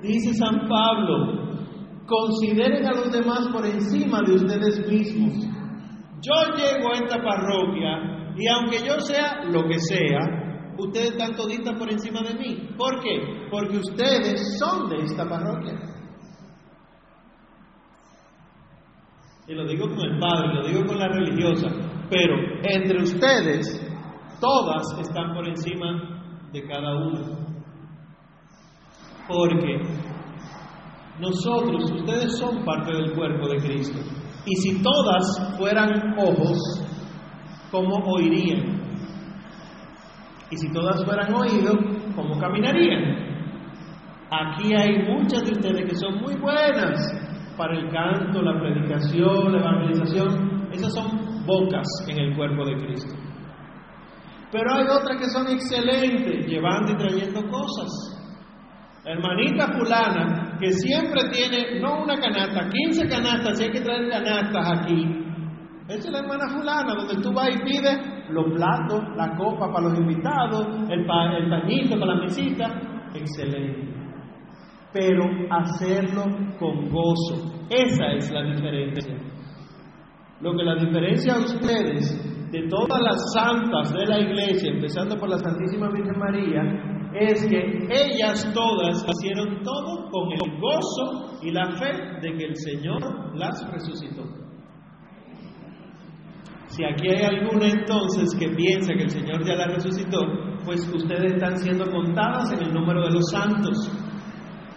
Dice 0.00 0.32
San 0.32 0.66
Pablo, 0.66 1.66
consideren 2.06 2.86
a 2.86 2.92
los 2.92 3.12
demás 3.12 3.48
por 3.52 3.66
encima 3.66 4.22
de 4.22 4.36
ustedes 4.36 4.90
mismos. 4.90 5.34
Yo 6.22 6.32
llego 6.56 6.94
a 6.94 6.98
esta 7.04 7.22
parroquia 7.22 8.32
y 8.34 8.48
aunque 8.48 8.78
yo 8.86 8.98
sea 9.00 9.44
lo 9.50 9.64
que 9.64 9.78
sea, 9.80 10.45
ustedes 10.78 11.10
están 11.12 11.34
toditas 11.34 11.78
por 11.78 11.90
encima 11.90 12.20
de 12.22 12.34
mí. 12.34 12.68
¿Por 12.76 13.00
qué? 13.00 13.48
Porque 13.50 13.78
ustedes 13.78 14.58
son 14.58 14.88
de 14.88 15.04
esta 15.04 15.28
parroquia. 15.28 15.96
y 19.48 19.54
lo 19.54 19.64
digo 19.66 19.88
con 19.88 20.00
el 20.00 20.18
Padre, 20.18 20.54
lo 20.54 20.66
digo 20.66 20.84
con 20.86 20.98
la 20.98 21.08
religiosa, 21.08 21.68
pero 22.10 22.34
entre 22.62 23.02
ustedes 23.02 23.80
todas 24.40 24.82
están 25.00 25.34
por 25.34 25.46
encima 25.46 26.48
de 26.52 26.66
cada 26.66 26.96
uno. 26.96 27.46
Porque 29.28 29.80
nosotros, 31.20 31.90
ustedes 31.92 32.38
son 32.38 32.64
parte 32.64 32.92
del 32.92 33.14
cuerpo 33.14 33.48
de 33.48 33.58
Cristo. 33.58 33.98
Y 34.44 34.56
si 34.56 34.82
todas 34.82 35.56
fueran 35.58 36.16
ojos, 36.18 36.58
¿cómo 37.70 37.96
oirían? 38.04 38.85
Y 40.56 40.58
si 40.58 40.72
todas 40.72 41.04
fueran 41.04 41.34
oídos, 41.34 41.76
¿cómo 42.14 42.38
caminarían? 42.38 43.26
Aquí 44.30 44.74
hay 44.74 45.02
muchas 45.06 45.44
de 45.44 45.52
ustedes 45.52 45.84
que 45.84 45.96
son 45.96 46.18
muy 46.22 46.34
buenas, 46.36 46.96
para 47.58 47.78
el 47.78 47.90
canto, 47.90 48.40
la 48.40 48.58
predicación, 48.58 49.52
la 49.52 49.58
evangelización, 49.58 50.68
esas 50.72 50.94
son 50.94 51.44
bocas 51.44 51.86
en 52.08 52.18
el 52.18 52.36
cuerpo 52.36 52.64
de 52.64 52.86
Cristo. 52.86 53.14
Pero 54.50 54.74
hay 54.74 54.84
otras 54.84 55.18
que 55.18 55.28
son 55.28 55.46
excelentes, 55.48 56.46
llevando 56.46 56.92
y 56.92 56.96
trayendo 56.96 57.42
cosas. 57.50 58.22
La 59.04 59.12
hermanita 59.12 59.68
fulana, 59.76 60.56
que 60.58 60.70
siempre 60.72 61.20
tiene, 61.32 61.80
no 61.80 62.02
una 62.02 62.18
canasta, 62.18 62.66
15 62.66 63.08
canastas, 63.08 63.58
si 63.58 63.64
hay 63.64 63.72
que 63.72 63.80
traer 63.82 64.08
canastas 64.08 64.80
aquí. 64.80 65.04
Esa 65.88 66.08
es 66.08 66.12
la 66.12 66.20
hermana 66.20 66.48
fulana, 66.48 66.94
donde 66.94 67.22
tú 67.22 67.30
vas 67.34 67.50
y 67.54 67.58
pides 67.58 68.15
los 68.30 68.52
platos, 68.52 69.16
la 69.16 69.36
copa 69.36 69.72
para 69.72 69.88
los 69.88 69.98
invitados, 69.98 70.66
el, 70.90 71.00
el 71.00 71.50
pañito 71.50 71.98
para 71.98 72.14
la 72.14 72.20
mesita. 72.22 72.66
Excelente 73.14 73.96
pero 74.96 75.24
hacerlo 75.50 76.24
con 76.58 76.88
gozo. 76.88 77.66
Esa 77.68 78.12
es 78.12 78.30
la 78.32 78.42
diferencia. 78.44 79.14
Lo 80.40 80.56
que 80.56 80.64
la 80.64 80.76
diferencia 80.76 81.34
a 81.34 81.38
ustedes 81.38 82.50
de 82.50 82.68
todas 82.68 83.00
las 83.02 83.32
santas 83.34 83.92
de 83.92 84.06
la 84.06 84.20
iglesia, 84.20 84.72
empezando 84.72 85.18
por 85.18 85.28
la 85.28 85.38
Santísima 85.38 85.90
Virgen 85.90 86.18
María, 86.18 86.62
es 87.14 87.46
que 87.46 87.88
ellas 87.90 88.50
todas 88.54 89.04
hicieron 89.08 89.62
todo 89.62 90.10
con 90.10 90.32
el 90.32 90.60
gozo 90.60 91.38
y 91.42 91.50
la 91.50 91.72
fe 91.72 91.92
de 92.22 92.36
que 92.36 92.44
el 92.44 92.56
Señor 92.56 93.36
las 93.36 93.70
resucitó. 93.70 94.45
Si 96.76 96.84
aquí 96.84 97.08
hay 97.08 97.24
alguna 97.24 97.68
entonces 97.68 98.36
que 98.38 98.48
piensa 98.50 98.92
que 98.92 99.04
el 99.04 99.10
Señor 99.10 99.42
ya 99.46 99.54
la 99.54 99.66
resucitó, 99.68 100.20
pues 100.62 100.86
ustedes 100.92 101.32
están 101.32 101.56
siendo 101.56 101.86
contadas 101.90 102.52
en 102.52 102.66
el 102.66 102.74
número 102.74 103.00
de 103.06 103.12
los 103.12 103.30
santos. 103.30 103.90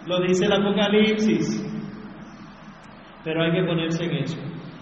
Lo 0.06 0.18
dice 0.22 0.46
el 0.46 0.52
Apocalipsis. 0.54 1.62
Pero 3.22 3.42
hay 3.42 3.52
que 3.52 3.66
ponerse 3.66 4.04
en 4.04 4.16
eso. 4.16 4.38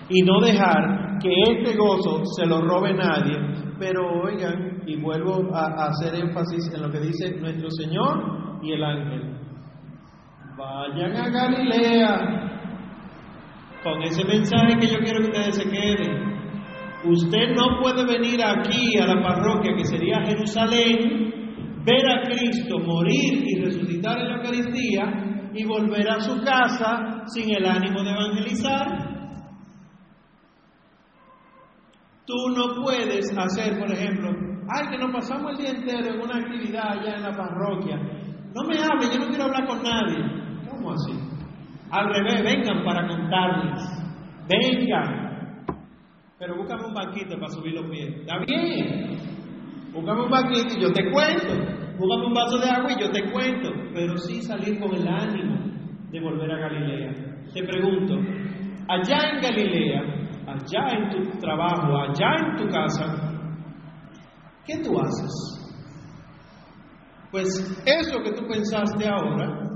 Y 0.08 0.22
no 0.22 0.40
dejar 0.40 1.18
que 1.20 1.28
este 1.42 1.76
gozo 1.76 2.22
se 2.36 2.46
lo 2.46 2.60
robe 2.60 2.94
nadie. 2.94 3.36
Pero 3.80 4.22
oigan, 4.22 4.82
y 4.86 4.94
vuelvo 5.00 5.52
a, 5.52 5.88
hacer 5.88 6.14
énfasis 6.14 6.72
en 6.72 6.82
lo 6.82 6.90
que 6.90 7.00
dice 7.00 7.36
nuestro 7.40 7.68
Señor 7.70 8.60
y 8.62 8.74
el 8.74 8.84
ángel. 8.84 9.36
Vayan 10.56 11.16
a 11.16 11.28
Galilea 11.30 12.48
con 13.82 14.02
ese 14.02 14.24
mensaje 14.24 14.76
que 14.78 14.86
yo 14.86 14.98
quiero 15.00 15.18
que 15.20 15.30
ustedes 15.30 15.56
se 15.56 15.68
queden. 15.68 16.27
Usted 17.04 17.54
no 17.54 17.80
puede 17.80 18.04
venir 18.04 18.42
aquí 18.44 18.98
a 18.98 19.06
la 19.06 19.22
parroquia 19.22 19.74
que 19.76 19.84
sería 19.84 20.20
Jerusalén 20.26 21.28
ver 21.84 22.06
a 22.10 22.22
Cristo 22.22 22.78
morir 22.80 23.44
y 23.46 23.60
resucitar 23.62 24.18
en 24.18 24.28
la 24.28 24.36
Eucaristía 24.36 25.50
y 25.54 25.64
volver 25.64 26.08
a 26.10 26.20
su 26.20 26.42
casa 26.42 27.22
sin 27.26 27.54
el 27.54 27.64
ánimo 27.66 28.02
de 28.02 28.10
evangelizar. 28.10 29.08
Tú 32.26 32.34
no 32.54 32.82
puedes 32.82 33.32
hacer, 33.36 33.78
por 33.78 33.90
ejemplo, 33.90 34.30
ay, 34.68 34.88
que 34.90 34.98
nos 34.98 35.12
pasamos 35.12 35.52
el 35.52 35.56
día 35.56 35.70
entero 35.70 36.14
en 36.14 36.20
una 36.20 36.36
actividad 36.36 36.98
allá 36.98 37.16
en 37.16 37.22
la 37.22 37.36
parroquia. 37.36 37.96
No 38.54 38.64
me 38.68 38.76
hable, 38.76 39.06
yo 39.10 39.20
no 39.20 39.28
quiero 39.28 39.44
hablar 39.44 39.66
con 39.66 39.82
nadie. 39.82 40.68
¿Cómo 40.68 40.92
así? 40.92 41.12
Al 41.90 42.06
revés, 42.12 42.42
vengan 42.42 42.84
para 42.84 43.06
contarles. 43.06 43.80
Vengan. 44.46 45.27
Pero 46.38 46.56
búscame 46.56 46.86
un 46.86 46.94
banquito 46.94 47.36
para 47.38 47.52
subir 47.52 47.74
los 47.74 47.90
pies. 47.90 48.14
¿Está 48.20 48.38
bien? 48.46 49.18
Búscame 49.92 50.22
un 50.22 50.30
banquito 50.30 50.78
y 50.78 50.82
yo 50.82 50.92
te 50.92 51.10
cuento. 51.10 51.54
Búscame 51.98 52.26
un 52.26 52.34
vaso 52.34 52.58
de 52.58 52.70
agua 52.70 52.92
y 52.92 53.00
yo 53.00 53.10
te 53.10 53.30
cuento. 53.32 53.70
Pero 53.92 54.16
sí 54.18 54.40
salir 54.42 54.78
con 54.78 54.94
el 54.94 55.08
ánimo 55.08 55.56
de 56.10 56.20
volver 56.20 56.50
a 56.50 56.58
Galilea. 56.58 57.12
Te 57.52 57.62
pregunto, 57.64 58.14
allá 58.88 59.30
en 59.32 59.40
Galilea, 59.40 60.00
allá 60.46 60.96
en 60.96 61.10
tu 61.10 61.38
trabajo, 61.40 61.96
allá 61.96 62.36
en 62.38 62.56
tu 62.56 62.68
casa, 62.68 63.40
¿qué 64.64 64.78
tú 64.82 64.98
haces? 64.98 65.58
Pues 67.32 67.48
eso 67.84 68.22
que 68.22 68.32
tú 68.32 68.46
pensaste 68.46 69.06
ahora, 69.06 69.68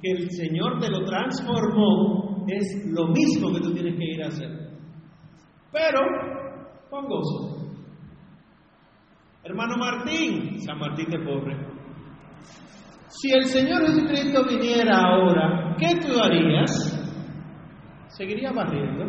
que 0.00 0.12
el 0.12 0.30
Señor 0.30 0.78
te 0.80 0.88
lo 0.90 1.04
transformó, 1.04 2.46
es 2.46 2.86
lo 2.86 3.08
mismo 3.08 3.52
que 3.52 3.60
tú 3.60 3.72
tienes 3.74 3.96
que 3.98 4.04
ir 4.04 4.22
a 4.22 4.28
hacer. 4.28 4.63
Pero 5.74 6.00
con 6.88 7.06
gozo. 7.06 7.66
Hermano 9.42 9.76
Martín, 9.76 10.60
San 10.60 10.78
Martín 10.78 11.10
de 11.10 11.18
Pobre, 11.18 11.56
si 13.08 13.32
el 13.32 13.44
Señor 13.44 13.84
Jesucristo 13.86 14.44
viniera 14.44 15.00
ahora, 15.00 15.74
¿qué 15.76 15.96
tú 16.00 16.18
harías? 16.18 16.70
Seguiría 18.06 18.52
barriendo, 18.52 19.04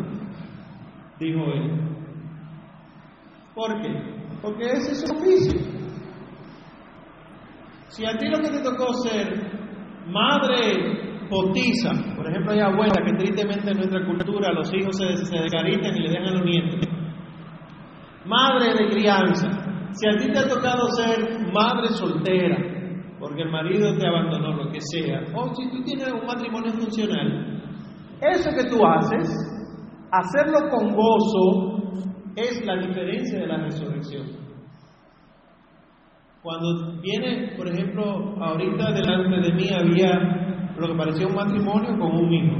dijo 1.20 1.44
él. 1.54 1.86
¿Por 3.54 3.80
qué? 3.80 3.88
Porque 4.42 4.64
ese 4.64 4.92
es 4.92 5.00
su 5.00 5.16
oficio. 5.16 5.60
Si 7.88 8.04
a 8.04 8.18
ti 8.18 8.26
lo 8.28 8.40
que 8.40 8.50
te 8.50 8.62
tocó 8.62 8.92
ser 8.94 9.50
madre 10.08 11.28
potiza, 11.30 11.92
por 12.26 12.32
ejemplo, 12.32 12.52
hay 12.54 12.58
abuelas 12.58 12.98
que 13.06 13.12
tristemente 13.12 13.70
en 13.70 13.76
nuestra 13.76 14.04
cultura 14.04 14.52
los 14.52 14.68
hijos 14.74 14.96
se, 14.96 15.16
se 15.16 15.36
y 15.36 16.00
le 16.00 16.08
dejan 16.10 16.26
a 16.26 16.32
los 16.32 16.44
nietos. 16.44 16.80
Madre 18.24 18.74
de 18.74 18.90
crianza, 18.90 19.48
si 19.92 20.08
a 20.08 20.16
ti 20.18 20.32
te 20.32 20.38
ha 20.40 20.48
tocado 20.48 20.88
ser 20.88 21.52
madre 21.52 21.86
soltera, 21.90 22.56
porque 23.20 23.42
el 23.42 23.50
marido 23.52 23.96
te 23.96 24.08
abandonó, 24.08 24.56
lo 24.56 24.72
que 24.72 24.80
sea, 24.80 25.20
o 25.36 25.54
si 25.54 25.70
tú 25.70 25.84
tienes 25.84 26.12
un 26.12 26.26
matrimonio 26.26 26.72
funcional, 26.72 27.62
eso 28.20 28.50
que 28.50 28.70
tú 28.70 28.84
haces, 28.84 29.30
hacerlo 30.10 30.68
con 30.68 30.96
gozo, 30.96 32.02
es 32.34 32.66
la 32.66 32.76
diferencia 32.84 33.38
de 33.38 33.46
la 33.46 33.58
resurrección. 33.58 34.26
Cuando 36.42 37.00
viene, 37.00 37.54
por 37.56 37.68
ejemplo, 37.68 38.34
ahorita 38.40 38.90
delante 38.90 39.48
de 39.48 39.54
mí 39.54 39.68
había 39.72 40.45
lo 40.78 40.88
que 40.88 40.98
parecía 40.98 41.26
un 41.26 41.34
matrimonio 41.34 41.98
con 41.98 42.16
un 42.16 42.32
hijo. 42.32 42.56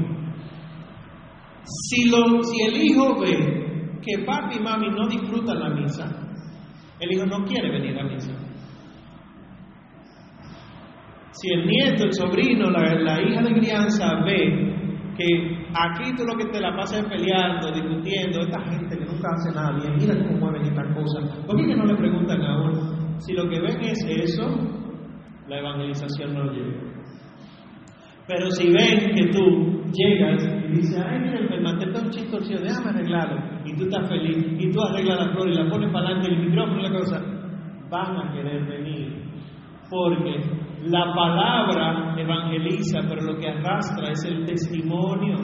Si, 1.64 2.08
lo, 2.08 2.42
si 2.42 2.62
el 2.62 2.82
hijo 2.82 3.20
ve 3.20 3.98
que 4.02 4.24
papi 4.24 4.56
y 4.56 4.62
mami 4.62 4.88
no 4.90 5.08
disfrutan 5.08 5.58
la 5.58 5.70
misa, 5.70 6.04
el 7.00 7.12
hijo 7.12 7.26
no 7.26 7.44
quiere 7.44 7.70
venir 7.70 7.98
a 7.98 8.04
misa. 8.04 8.32
Si 11.32 11.52
el 11.52 11.66
nieto, 11.66 12.04
el 12.04 12.12
sobrino, 12.12 12.70
la, 12.70 12.94
la 12.94 13.20
hija 13.20 13.42
de 13.42 13.52
crianza 13.52 14.22
ve 14.24 14.76
que 15.16 15.66
aquí 15.74 16.14
tú 16.16 16.24
lo 16.24 16.36
que 16.36 16.46
te 16.46 16.60
la 16.60 16.74
pasas 16.76 17.00
es 17.00 17.08
peleando, 17.08 17.72
discutiendo, 17.72 18.40
esta 18.40 18.60
gente 18.64 18.96
que 18.96 19.04
nunca 19.04 19.28
hace 19.32 19.52
nada 19.54 19.72
bien, 19.72 19.96
mira 19.96 20.14
cómo 20.18 20.38
mueven 20.38 20.62
estas 20.62 20.94
cosas, 20.94 21.44
¿por 21.46 21.56
qué 21.56 21.74
no 21.74 21.86
le 21.86 21.96
preguntan 21.96 22.40
a? 22.40 23.18
Si 23.18 23.32
lo 23.32 23.48
que 23.48 23.60
ven 23.60 23.80
es 23.80 24.04
eso, 24.08 24.46
la 25.48 25.58
evangelización 25.58 26.34
no 26.34 26.52
llega. 26.52 26.96
Pero 28.26 28.50
si 28.50 28.72
ven 28.72 29.14
que 29.14 29.26
tú 29.28 29.82
llegas 29.92 30.42
y 30.68 30.72
dices, 30.72 30.98
ay, 30.98 31.20
mira, 31.20 31.38
el 31.38 31.62
mantente 31.62 32.00
un 32.00 32.10
chiste 32.10 32.30
torcido, 32.30 32.60
déjame 32.60 32.90
arreglarlo, 32.90 33.60
y 33.64 33.76
tú 33.76 33.84
estás 33.84 34.08
feliz, 34.08 34.44
y 34.58 34.70
tú 34.72 34.80
arreglas 34.80 35.26
la 35.26 35.32
flor 35.32 35.48
y 35.48 35.54
la 35.54 35.70
pones 35.70 35.92
para 35.92 36.06
adelante 36.06 36.32
el 36.32 36.46
micrófono 36.46 36.80
y 36.80 36.82
la 36.82 36.98
cosa, 36.98 37.22
van 37.88 38.16
a 38.16 38.32
querer 38.32 38.66
venir. 38.66 39.22
Porque 39.88 40.40
la 40.82 41.14
palabra 41.14 42.14
evangeliza, 42.18 43.00
pero 43.08 43.22
lo 43.22 43.38
que 43.38 43.48
arrastra 43.48 44.10
es 44.10 44.24
el 44.24 44.44
testimonio. 44.44 45.36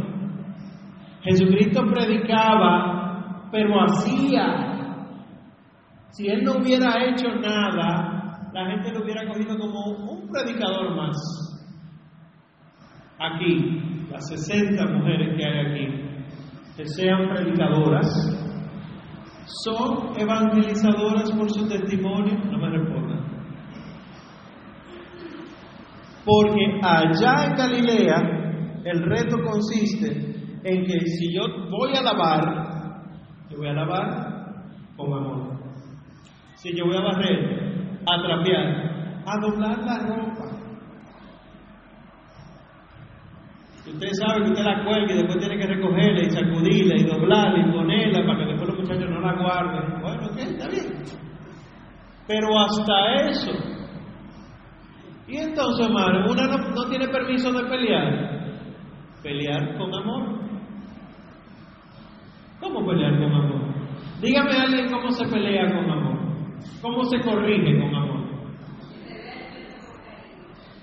Jesucristo 1.23 1.83
predicaba, 1.87 3.49
pero 3.53 3.81
hacía. 3.85 4.69
Si 6.11 6.27
él 6.27 6.43
no 6.43 6.55
hubiera 6.55 7.05
hecho 7.05 7.29
nada, 7.41 8.51
la 8.53 8.67
gente 8.71 8.93
lo 8.93 9.05
hubiera 9.05 9.27
cogido 9.27 9.57
como 9.57 9.85
un 9.85 10.29
predicador 10.29 10.97
más. 10.97 11.52
Aquí, 13.25 14.09
las 14.11 14.29
60 14.29 14.85
mujeres 14.85 15.37
que 15.37 15.45
hay 15.45 15.59
aquí, 15.67 15.87
que 16.77 16.85
sean 16.87 17.29
predicadoras, 17.29 18.09
son 19.65 20.19
evangelizadoras 20.19 21.31
por 21.31 21.49
su 21.51 21.69
testimonio, 21.69 22.37
no 22.51 22.59
me 22.59 22.71
respondan. 22.71 23.23
Porque 26.25 26.81
allá 26.83 27.47
en 27.47 27.55
Galilea 27.55 28.43
el 28.85 29.03
reto 29.03 29.37
consiste 29.45 30.09
en 30.65 30.85
que 30.85 31.01
si 31.07 31.35
yo 31.35 31.43
voy 31.71 31.95
a 31.97 32.03
lavar, 32.03 33.05
yo 33.51 33.59
voy 33.59 33.69
a 33.69 33.73
lavar 33.73 34.33
con 34.97 35.13
amor. 35.13 35.61
Si 36.55 36.77
yo 36.77 36.87
voy 36.87 36.97
a 36.97 37.03
barrer, 37.03 38.01
a 38.07 38.23
trapear, 38.23 39.23
a 39.27 39.39
doblar 39.41 39.79
la 39.85 39.99
ropa. 39.99 40.32
Usted 43.93 44.09
sabe 44.13 44.45
que 44.45 44.51
usted 44.51 44.65
la 44.65 44.85
cuelga 44.85 45.13
y 45.13 45.17
después 45.19 45.39
tiene 45.39 45.59
que 45.59 45.67
recogerla 45.67 46.21
y 46.23 46.31
sacudirla 46.31 46.97
y 46.97 47.05
doblarla 47.05 47.59
y 47.59 47.73
ponerla 47.73 48.27
para 48.27 48.39
que 48.39 48.45
después 48.47 48.69
los 48.71 48.79
muchachos 48.79 49.11
no 49.11 49.21
la 49.21 49.33
guarden. 49.35 50.01
Bueno, 50.01 50.27
ok, 50.27 50.39
está 50.39 50.69
bien. 50.69 51.03
Pero 52.27 52.49
hasta 52.59 53.29
eso. 53.29 53.53
Y 55.29 55.37
entonces, 55.37 55.87
hermano, 55.87 56.31
una 56.31 56.47
no, 56.47 56.59
no 56.71 56.89
tiene 56.89 57.09
permiso 57.09 57.53
de 57.53 57.65
pelear. 57.69 58.43
Pelear 59.23 59.77
con 59.77 59.95
amor. 59.95 60.41
¿Cómo 62.61 62.87
pelear 62.87 63.19
con 63.19 63.33
amor? 63.33 63.75
Dígame 64.21 64.53
a 64.53 64.63
alguien 64.63 64.91
cómo 64.91 65.11
se 65.11 65.27
pelea 65.27 65.67
con 65.67 65.91
amor. 65.91 66.19
¿Cómo 66.81 67.05
se 67.05 67.21
corrige 67.21 67.79
con 67.79 67.95
amor? 67.95 68.23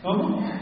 ¿Cómo? 0.04 0.59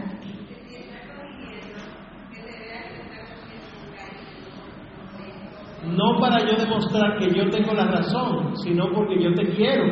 No 5.98 6.20
para 6.20 6.46
yo 6.46 6.56
demostrar 6.56 7.18
que 7.18 7.34
yo 7.34 7.50
tengo 7.50 7.74
la 7.74 7.86
razón, 7.86 8.56
sino 8.58 8.88
porque 8.94 9.20
yo 9.20 9.34
te 9.34 9.50
quiero. 9.50 9.86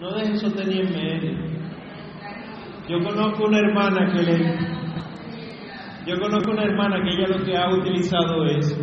No 0.00 0.12
dejen 0.12 0.38
sostener 0.38 0.86
en 0.86 0.92
medio. 0.92 1.50
Yo 2.88 2.98
conozco 3.00 3.46
una 3.46 3.58
hermana 3.58 4.12
que 4.12 4.22
le. 4.22 4.58
Yo 6.06 6.20
conozco 6.20 6.52
una 6.52 6.62
hermana 6.62 7.02
que 7.02 7.10
ella 7.10 7.36
lo 7.36 7.44
que 7.44 7.56
ha 7.56 7.68
utilizado 7.68 8.46
es. 8.46 8.78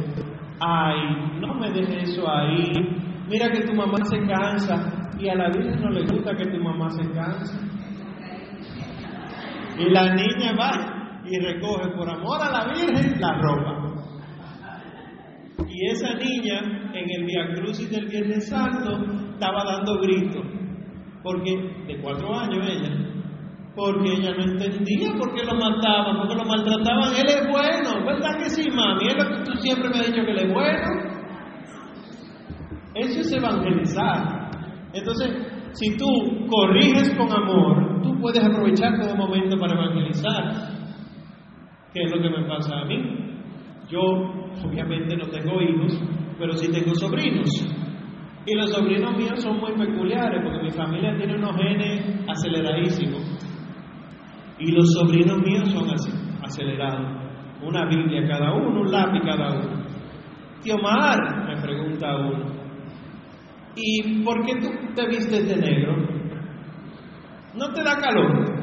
Ay, 0.60 1.40
no 1.40 1.54
me 1.54 1.72
dejes 1.72 2.10
eso 2.10 2.30
ahí. 2.30 2.74
Mira 3.30 3.50
que 3.50 3.62
tu 3.62 3.74
mamá 3.74 3.98
se 4.04 4.20
cansa. 4.28 5.10
Y 5.18 5.30
a 5.30 5.36
la 5.36 5.50
Virgen 5.50 5.82
no 5.82 5.90
le 5.90 6.02
gusta 6.02 6.36
que 6.36 6.46
tu 6.48 6.62
mamá 6.62 6.90
se 6.90 7.10
canse. 7.14 7.77
Y 9.78 9.90
la 9.92 10.14
niña 10.14 10.56
va 10.60 11.22
y 11.26 11.40
recoge 11.40 11.90
por 11.96 12.10
amor 12.10 12.42
a 12.42 12.52
la 12.52 12.74
Virgen 12.74 13.20
la 13.20 13.34
ropa. 13.42 13.88
Y 15.68 15.88
esa 15.92 16.14
niña 16.14 16.92
en 16.94 17.10
el 17.10 17.26
Via 17.26 17.54
Crucis 17.56 17.90
del 17.92 18.08
Viernes 18.08 18.50
Santo 18.50 18.98
estaba 19.34 19.64
dando 19.64 20.00
gritos. 20.00 20.46
Porque, 21.24 21.52
de 21.88 22.00
cuatro 22.02 22.34
años 22.34 22.66
ella, 22.70 23.08
porque 23.76 24.14
ella 24.14 24.32
no 24.32 24.44
entendía 24.44 25.12
por 25.20 25.36
qué 25.36 25.44
lo 25.44 25.54
mataban, 25.54 26.18
por 26.18 26.28
qué 26.28 26.36
lo 26.36 26.46
maltrataban. 26.46 27.14
Él 27.16 27.28
es 27.28 27.48
bueno, 27.48 28.06
¿verdad 28.06 28.38
que 28.40 28.50
sí, 28.50 28.70
mami? 28.72 29.08
Es 29.08 29.16
lo 29.16 29.30
que 29.30 29.44
tú 29.44 29.52
siempre 29.60 29.90
me 29.90 29.98
has 29.98 30.08
dicho 30.08 30.26
que 30.26 30.32
él 30.32 30.40
es 30.40 30.54
bueno. 30.54 31.18
Eso 32.96 33.20
es 33.20 33.32
evangelizar. 33.34 34.50
Entonces, 34.94 35.30
si 35.74 35.96
tú 35.96 36.08
corriges 36.48 37.14
con 37.16 37.32
amor, 37.32 37.87
puedes 38.20 38.44
aprovechar 38.44 39.00
todo 39.00 39.16
momento 39.16 39.58
para 39.58 39.74
evangelizar. 39.74 40.78
¿Qué 41.94 42.04
es 42.04 42.12
lo 42.12 42.22
que 42.22 42.30
me 42.30 42.48
pasa 42.48 42.80
a 42.80 42.86
mí? 42.86 42.98
Yo, 43.90 44.00
obviamente, 44.66 45.16
no 45.16 45.28
tengo 45.28 45.62
hijos, 45.62 46.00
pero 46.38 46.54
sí 46.54 46.72
tengo 46.72 46.94
sobrinos. 46.96 47.50
Y 48.46 48.56
los 48.56 48.72
sobrinos 48.72 49.18
míos 49.18 49.42
son 49.44 49.60
muy 49.60 49.74
peculiares 49.74 50.42
porque 50.44 50.64
mi 50.64 50.72
familia 50.72 51.16
tiene 51.18 51.36
unos 51.36 51.56
genes 51.58 52.24
aceleradísimos. 52.30 53.22
Y 54.60 54.72
los 54.72 54.92
sobrinos 54.94 55.38
míos 55.40 55.70
son 55.70 55.90
así, 55.90 56.12
acelerados. 56.42 57.28
una 57.62 57.86
Biblia 57.88 58.28
cada 58.28 58.54
uno, 58.54 58.82
un 58.82 58.92
lápiz 58.92 59.22
cada 59.26 59.54
uno. 59.54 59.86
Tío 60.62 60.78
Mar, 60.78 61.46
me 61.48 61.62
pregunta 61.62 62.16
uno, 62.18 62.46
¿y 63.76 64.24
por 64.24 64.46
qué 64.46 64.54
tú 64.56 64.68
te 64.96 65.08
vistes 65.08 65.48
de 65.48 65.58
negro? 65.58 66.07
¿No 67.58 67.74
te 67.74 67.84
da 67.84 67.98
calor? 67.98 68.56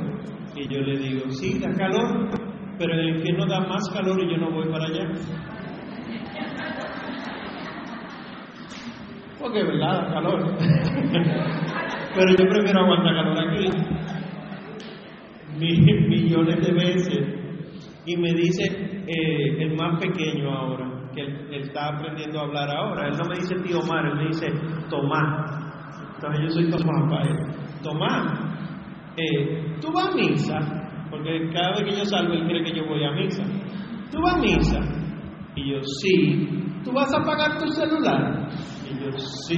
Y 0.54 0.68
yo 0.68 0.80
le 0.80 0.96
digo, 0.96 1.28
sí, 1.30 1.58
da 1.58 1.72
calor, 1.72 2.30
pero 2.78 2.94
en 2.94 3.00
el 3.00 3.16
infierno 3.16 3.44
da 3.46 3.60
más 3.66 3.82
calor 3.92 4.22
y 4.22 4.30
yo 4.30 4.36
no 4.36 4.52
voy 4.52 4.68
para 4.70 4.84
allá. 4.84 5.10
Porque 9.40 9.60
es 9.60 9.66
verdad, 9.66 10.02
da 10.02 10.14
calor. 10.14 10.56
pero 12.14 12.30
yo 12.38 12.48
prefiero 12.48 12.80
aguantar 12.80 13.14
calor 13.14 13.38
aquí. 13.48 13.68
millones 15.58 16.64
de 16.64 16.72
veces. 16.72 17.44
Y 18.06 18.16
me 18.16 18.32
dice 18.32 18.64
eh, 19.08 19.56
el 19.60 19.74
más 19.74 19.98
pequeño 19.98 20.52
ahora, 20.52 21.10
que 21.14 21.22
él, 21.22 21.48
está 21.50 21.88
aprendiendo 21.88 22.38
a 22.38 22.42
hablar 22.44 22.70
ahora. 22.70 23.08
Él 23.08 23.16
no 23.18 23.24
me 23.28 23.36
dice 23.36 23.56
tío 23.56 23.80
Omar, 23.80 24.06
él 24.06 24.16
me 24.18 24.26
dice 24.28 24.46
Tomás. 24.88 25.50
Entonces 26.14 26.44
yo 26.44 26.50
soy 26.50 26.70
Tomás 26.70 27.10
para 27.10 27.24
él. 27.24 27.36
Tomás, 27.82 28.53
eh, 29.16 29.76
¿tú 29.80 29.92
vas 29.92 30.08
a 30.08 30.14
misa? 30.14 30.58
Porque 31.10 31.50
cada 31.52 31.72
vez 31.72 31.84
que 31.84 31.98
yo 31.98 32.04
salgo 32.04 32.34
él 32.34 32.46
cree 32.46 32.64
que 32.64 32.76
yo 32.76 32.86
voy 32.86 33.04
a 33.04 33.12
misa. 33.12 33.44
¿Tú 34.10 34.20
vas 34.20 34.34
a 34.34 34.38
misa? 34.38 34.80
Y 35.56 35.70
yo, 35.70 35.78
sí. 35.82 36.48
¿Tú 36.84 36.92
vas 36.92 37.12
a 37.14 37.22
pagar 37.22 37.58
tu 37.58 37.68
celular? 37.68 38.48
Y 38.90 39.04
yo, 39.04 39.12
sí. 39.12 39.54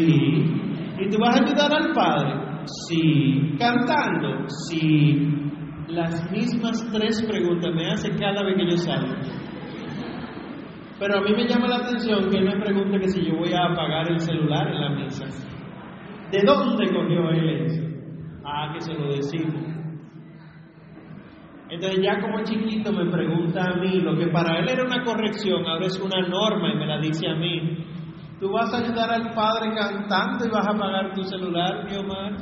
¿Y 0.99 1.11
tú 1.11 1.19
vas 1.19 1.37
a 1.37 1.45
ayudar 1.45 1.73
al 1.73 1.93
Padre? 1.93 2.63
Sí. 2.89 3.57
¿Cantando? 3.59 4.47
Sí. 4.69 5.33
Las 5.89 6.31
mismas 6.31 6.87
tres 6.93 7.25
preguntas 7.27 7.75
me 7.75 7.87
hace 7.87 8.11
cada 8.11 8.43
vez 8.43 8.57
que 8.57 8.71
yo 8.71 8.77
salgo. 8.77 9.15
Pero 10.99 11.19
a 11.19 11.21
mí 11.21 11.33
me 11.35 11.47
llama 11.47 11.69
la 11.69 11.77
atención 11.77 12.29
que 12.31 12.39
él 12.39 12.45
me 12.45 12.59
pregunte 12.59 12.99
que 12.99 13.09
si 13.09 13.25
yo 13.25 13.37
voy 13.37 13.53
a 13.53 13.67
apagar 13.67 14.11
el 14.11 14.19
celular 14.19 14.69
en 14.69 14.81
la 14.81 14.91
misa. 14.91 15.27
¿De 16.31 16.43
dónde 16.45 16.87
cogió 16.87 17.31
él 17.31 17.67
eso? 17.67 17.86
Ah, 18.49 18.73
que 18.73 18.81
se 18.81 18.95
lo 18.95 19.09
decimos. 19.09 19.77
Entonces 21.69 22.01
ya 22.01 22.21
como 22.21 22.45
chiquito 22.45 22.93
me 22.93 23.11
pregunta 23.11 23.65
a 23.65 23.77
mí, 23.77 24.01
lo 24.01 24.17
que 24.17 24.29
para 24.29 24.61
él 24.61 24.69
era 24.69 24.85
una 24.85 25.03
corrección, 25.03 25.67
ahora 25.67 25.87
es 25.87 26.01
una 26.01 26.29
norma 26.29 26.73
y 26.73 26.77
me 26.77 26.87
la 26.87 27.01
dice 27.01 27.27
a 27.29 27.35
mí. 27.35 27.85
¿Tú 28.39 28.53
vas 28.53 28.73
a 28.73 28.79
ayudar 28.79 29.11
al 29.11 29.35
padre 29.35 29.75
cantando 29.75 30.45
y 30.47 30.51
vas 30.51 30.65
a 30.65 30.71
apagar 30.71 31.13
tu 31.15 31.25
celular, 31.25 31.87
mi 31.91 31.97
Omar? 31.97 32.37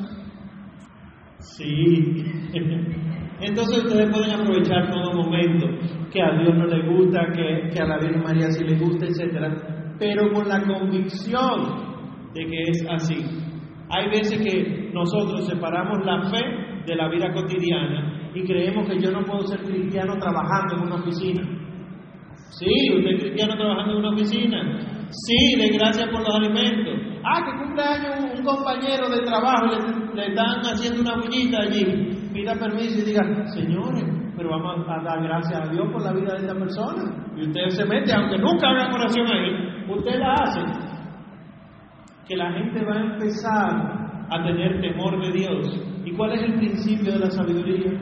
Sí. 1.39 2.23
Entonces 3.41 3.85
ustedes 3.85 4.11
pueden 4.11 4.41
aprovechar 4.41 4.91
todo 4.91 5.13
momento, 5.15 5.69
que 6.13 6.23
a 6.23 6.37
Dios 6.37 6.55
no 6.55 6.67
le 6.67 6.87
gusta, 6.87 7.27
que, 7.35 7.71
que 7.73 7.81
a 7.81 7.87
la 7.87 7.99
Virgen 7.99 8.23
María 8.23 8.51
sí 8.51 8.63
le 8.63 8.77
gusta, 8.77 9.07
etc. 9.07 9.97
Pero 9.99 10.33
con 10.33 10.49
la 10.49 10.61
convicción 10.67 12.33
de 12.35 12.45
que 12.45 12.63
es 12.71 12.87
así. 12.91 13.54
Hay 13.95 14.11
veces 14.11 14.43
que 14.43 14.91
nosotros 14.93 15.47
separamos 15.47 16.05
la 16.05 16.29
fe 16.29 16.43
de 16.85 16.97
la 16.97 17.09
vida 17.09 17.33
cotidiana 17.33 18.31
y 18.35 18.43
creemos 18.45 18.89
que 18.89 19.01
yo 19.01 19.13
no 19.13 19.25
puedo 19.25 19.47
ser 19.47 19.61
cristiano 19.61 20.15
trabajando 20.19 20.75
en 20.75 20.83
una 20.83 20.97
oficina. 20.97 21.43
Sí, 22.59 22.67
usted 22.97 23.11
es 23.11 23.23
cristiano 23.23 23.55
trabajando 23.55 23.93
en 23.93 23.99
una 23.99 24.11
oficina. 24.11 25.07
Sí, 25.11 25.57
de 25.61 25.79
gracias 25.79 26.09
por 26.09 26.23
los 26.23 26.35
alimentos. 26.35 26.95
Ah, 27.23 27.41
que 27.45 27.65
cumpleaños 27.65 28.39
un, 28.39 28.45
compañero 28.45 29.09
de 29.09 29.21
trabajo, 29.25 29.67
le, 29.67 30.15
le 30.15 30.27
están 30.29 30.61
haciendo 30.61 31.01
una 31.01 31.17
bullita 31.17 31.59
allí. 31.63 31.85
Pida 32.33 32.55
permiso 32.57 32.99
y 32.99 33.05
diga, 33.05 33.23
señores, 33.47 34.05
pero 34.37 34.51
vamos 34.51 34.87
a 34.89 35.03
dar 35.05 35.23
gracias 35.23 35.69
a 35.69 35.73
Dios 35.73 35.87
por 35.93 36.03
la 36.03 36.13
vida 36.13 36.35
de 36.35 36.41
esta 36.41 36.55
persona. 36.55 37.29
Y 37.37 37.47
usted 37.47 37.69
se 37.69 37.85
mete, 37.85 38.13
aunque 38.13 38.39
nunca 38.39 38.69
haga 38.69 38.93
oración 38.93 39.27
ahí, 39.29 39.87
usted 39.89 40.19
la 40.19 40.33
hace 40.33 40.84
que 42.27 42.37
la 42.37 42.53
gente 42.53 42.85
va 42.85 42.95
a 42.95 43.15
empezar 43.15 44.05
a 44.31 44.43
tener 44.43 44.81
temor 44.81 45.21
de 45.21 45.33
Dios. 45.33 45.81
¿Y 46.05 46.13
cuál 46.13 46.33
es 46.33 46.43
el 46.43 46.55
principio 46.55 47.13
de 47.13 47.19
la 47.19 47.31
sabiduría? 47.31 47.93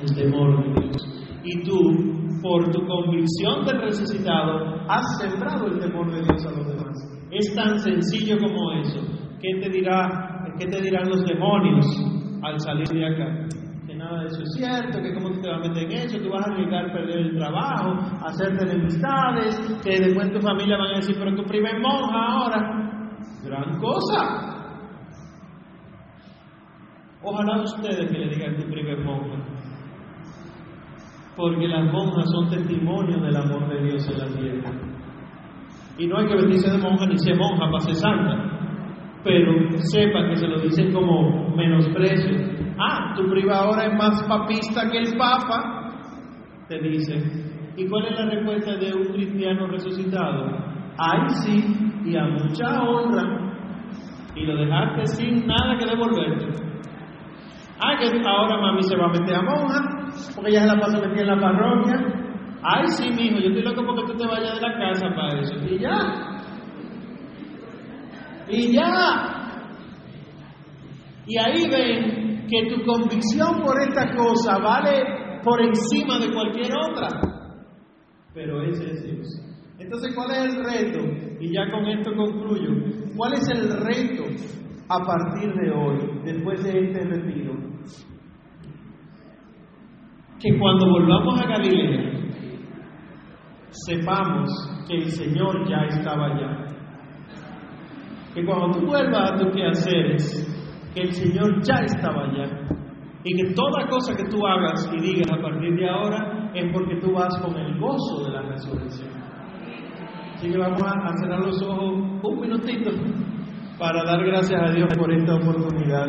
El 0.00 0.14
temor 0.14 0.64
de 0.64 0.82
Dios. 0.82 1.30
Y 1.44 1.62
tú, 1.62 2.40
por 2.42 2.70
tu 2.70 2.86
convicción 2.86 3.64
del 3.66 3.82
resucitado, 3.82 4.80
has 4.88 5.18
sembrado 5.18 5.66
el 5.66 5.78
temor 5.78 6.10
de 6.10 6.22
Dios 6.22 6.46
a 6.46 6.50
los 6.50 6.66
demás. 6.66 7.14
Es 7.30 7.54
tan 7.54 7.78
sencillo 7.78 8.38
como 8.38 8.72
eso. 8.72 9.00
¿Qué 9.40 9.60
te, 9.60 9.68
dirá, 9.68 10.46
qué 10.58 10.66
te 10.66 10.80
dirán 10.80 11.08
los 11.08 11.22
demonios 11.24 11.86
al 12.42 12.58
salir 12.60 12.88
de 12.88 13.06
acá? 13.06 13.48
Que 13.86 13.94
nada 13.94 14.22
de 14.22 14.28
eso 14.28 14.42
es 14.42 14.54
cierto, 14.56 15.02
que 15.02 15.12
cómo 15.12 15.30
te 15.40 15.48
vas 15.48 15.58
a 15.58 15.68
meter 15.68 15.84
en 15.84 15.92
eso, 15.92 16.18
que 16.18 16.28
vas 16.28 16.46
a 16.46 16.50
arriesgar 16.50 16.92
perder 16.92 17.18
el 17.18 17.36
trabajo, 17.36 17.92
hacerte 18.24 18.64
enemistades, 18.64 19.60
que 19.84 19.98
después 20.00 20.32
tu 20.32 20.40
familia 20.40 20.78
van 20.78 20.94
a 20.94 20.96
decir, 20.96 21.16
pero 21.18 21.36
tu 21.36 21.44
prima 21.44 21.70
es 21.70 21.80
monja 21.80 22.24
ahora. 22.26 22.83
Gran 23.44 23.78
cosa. 23.78 24.54
Ojalá 27.22 27.62
ustedes 27.62 28.10
que 28.10 28.18
le 28.18 28.34
digan 28.34 28.56
tu 28.56 28.70
primer 28.70 28.98
monja. 29.04 29.36
Porque 31.36 31.68
las 31.68 31.92
monjas 31.92 32.30
son 32.30 32.48
testimonios 32.48 33.20
del 33.22 33.36
amor 33.36 33.68
de 33.68 33.82
Dios 33.82 34.08
en 34.08 34.18
la 34.18 34.26
tierra. 34.26 34.70
Y 35.98 36.06
no 36.06 36.18
hay 36.18 36.26
que 36.26 36.34
vestirse 36.36 36.70
de 36.70 36.78
monja 36.78 37.06
ni 37.06 37.18
ser 37.18 37.36
monja 37.36 37.66
para 37.66 37.80
ser 37.80 37.94
santa. 37.94 38.54
Pero 39.24 39.52
sepa 39.78 40.28
que 40.28 40.36
se 40.36 40.46
lo 40.46 40.60
dicen 40.60 40.92
como 40.92 41.54
menosprecio. 41.56 42.36
Ah, 42.78 43.14
tu 43.16 43.28
prima 43.30 43.56
ahora 43.56 43.86
es 43.86 43.94
más 43.94 44.22
papista 44.24 44.90
que 44.90 44.98
el 44.98 45.16
papa. 45.16 45.90
Te 46.68 46.78
dicen. 46.78 47.72
¿Y 47.76 47.88
cuál 47.88 48.06
es 48.06 48.18
la 48.18 48.26
respuesta 48.26 48.76
de 48.76 48.94
un 48.94 49.12
cristiano 49.12 49.66
resucitado? 49.66 50.46
Ay, 50.96 51.28
sí, 51.42 51.93
y 52.04 52.16
a 52.16 52.24
mucha 52.24 52.82
honra. 52.82 53.22
Y 54.36 54.44
lo 54.44 54.56
dejaste 54.56 55.06
sin 55.06 55.46
nada 55.46 55.78
que 55.78 55.86
devolverte. 55.86 56.64
Ah, 57.80 57.96
que 57.98 58.06
ahora 58.26 58.60
mami 58.60 58.82
se 58.82 58.96
va 58.96 59.06
a 59.06 59.08
meter 59.08 59.34
a 59.34 59.42
monja, 59.42 59.80
porque 60.34 60.52
ya 60.52 60.60
se 60.60 60.66
la 60.68 60.80
pasa 60.80 61.00
metida 61.00 61.22
en 61.22 61.28
la 61.28 61.40
parroquia. 61.40 61.96
Ay, 62.62 62.86
sí, 62.88 63.10
mijo, 63.10 63.38
yo 63.38 63.48
estoy 63.48 63.62
loco 63.62 63.84
porque 63.84 64.12
tú 64.12 64.18
te 64.18 64.26
vayas 64.26 64.54
de 64.54 64.60
la 64.60 64.78
casa 64.78 65.08
para 65.14 65.40
eso. 65.40 65.54
Y 65.68 65.78
ya. 65.78 65.98
Y 68.48 68.72
ya. 68.72 69.44
Y 71.26 71.38
ahí 71.38 71.68
ven 71.68 72.46
que 72.48 72.74
tu 72.74 72.84
convicción 72.84 73.62
por 73.62 73.80
esta 73.80 74.14
cosa 74.14 74.58
vale 74.58 75.40
por 75.42 75.60
encima 75.60 76.18
de 76.18 76.32
cualquier 76.32 76.72
otra. 76.76 77.08
Pero 78.34 78.62
ese 78.62 78.90
es 78.90 79.02
Dios. 79.04 79.26
Entonces, 79.78 80.14
¿cuál 80.14 80.30
es 80.30 80.54
el 80.54 80.64
reto? 80.64 81.00
Y 81.44 81.52
ya 81.52 81.70
con 81.70 81.84
esto 81.84 82.10
concluyo. 82.16 82.70
¿Cuál 83.14 83.34
es 83.34 83.46
el 83.50 83.68
reto 83.68 84.24
a 84.88 84.98
partir 85.04 85.52
de 85.52 85.70
hoy, 85.70 86.22
después 86.24 86.64
de 86.64 86.86
este 86.86 87.00
retiro? 87.04 87.52
Que 90.40 90.58
cuando 90.58 90.88
volvamos 90.88 91.38
a 91.42 91.46
Galilea, 91.46 92.12
sepamos 93.68 94.48
que 94.88 94.96
el 94.96 95.10
Señor 95.10 95.68
ya 95.68 95.84
estaba 95.84 96.28
allá. 96.28 96.66
Que 98.34 98.42
cuando 98.42 98.78
tú 98.78 98.86
vuelvas 98.86 99.32
a 99.32 99.36
tus 99.36 99.54
quehaceres, 99.54 100.92
que 100.94 101.02
el 101.02 101.12
Señor 101.12 101.62
ya 101.62 101.84
estaba 101.84 102.24
allá. 102.24 102.68
Y 103.22 103.36
que 103.36 103.52
toda 103.52 103.86
cosa 103.90 104.16
que 104.16 104.30
tú 104.30 104.46
hagas 104.46 104.90
y 104.94 104.98
digas 104.98 105.30
a 105.30 105.42
partir 105.42 105.76
de 105.76 105.90
ahora 105.90 106.50
es 106.54 106.72
porque 106.72 106.96
tú 107.02 107.12
vas 107.12 107.38
con 107.42 107.54
el 107.54 107.78
gozo 107.78 108.24
de 108.24 108.30
la 108.30 108.42
resurrección. 108.48 109.23
Así 110.44 110.52
que 110.52 110.58
vamos 110.58 110.82
a 110.82 111.16
cerrar 111.22 111.40
los 111.40 111.62
ojos 111.62 112.20
un 112.22 112.40
minutito 112.42 112.90
para 113.78 114.04
dar 114.04 114.22
gracias 114.26 114.60
a 114.60 114.74
Dios 114.74 114.94
por 114.94 115.10
esta 115.10 115.36
oportunidad. 115.36 116.06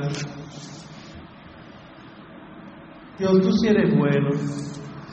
Dios, 3.17 3.41
tú 3.41 3.51
sí 3.53 3.69
eres 3.69 3.97
bueno. 3.97 4.31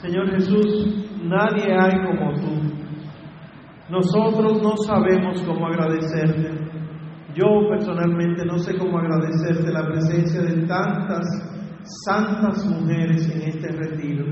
Señor 0.01 0.29
Jesús, 0.29 1.07
nadie 1.23 1.73
hay 1.73 2.03
como 2.05 2.33
tú. 2.33 2.51
Nosotros 3.89 4.61
no 4.61 4.75
sabemos 4.85 5.41
cómo 5.43 5.67
agradecerte. 5.67 6.49
Yo 7.33 7.45
personalmente 7.69 8.43
no 8.43 8.57
sé 8.57 8.77
cómo 8.77 8.97
agradecerte 8.97 9.71
la 9.71 9.87
presencia 9.87 10.41
de 10.41 10.67
tantas 10.67 11.23
santas 12.05 12.65
mujeres 12.65 13.25
en 13.33 13.41
este 13.41 13.71
retiro, 13.71 14.25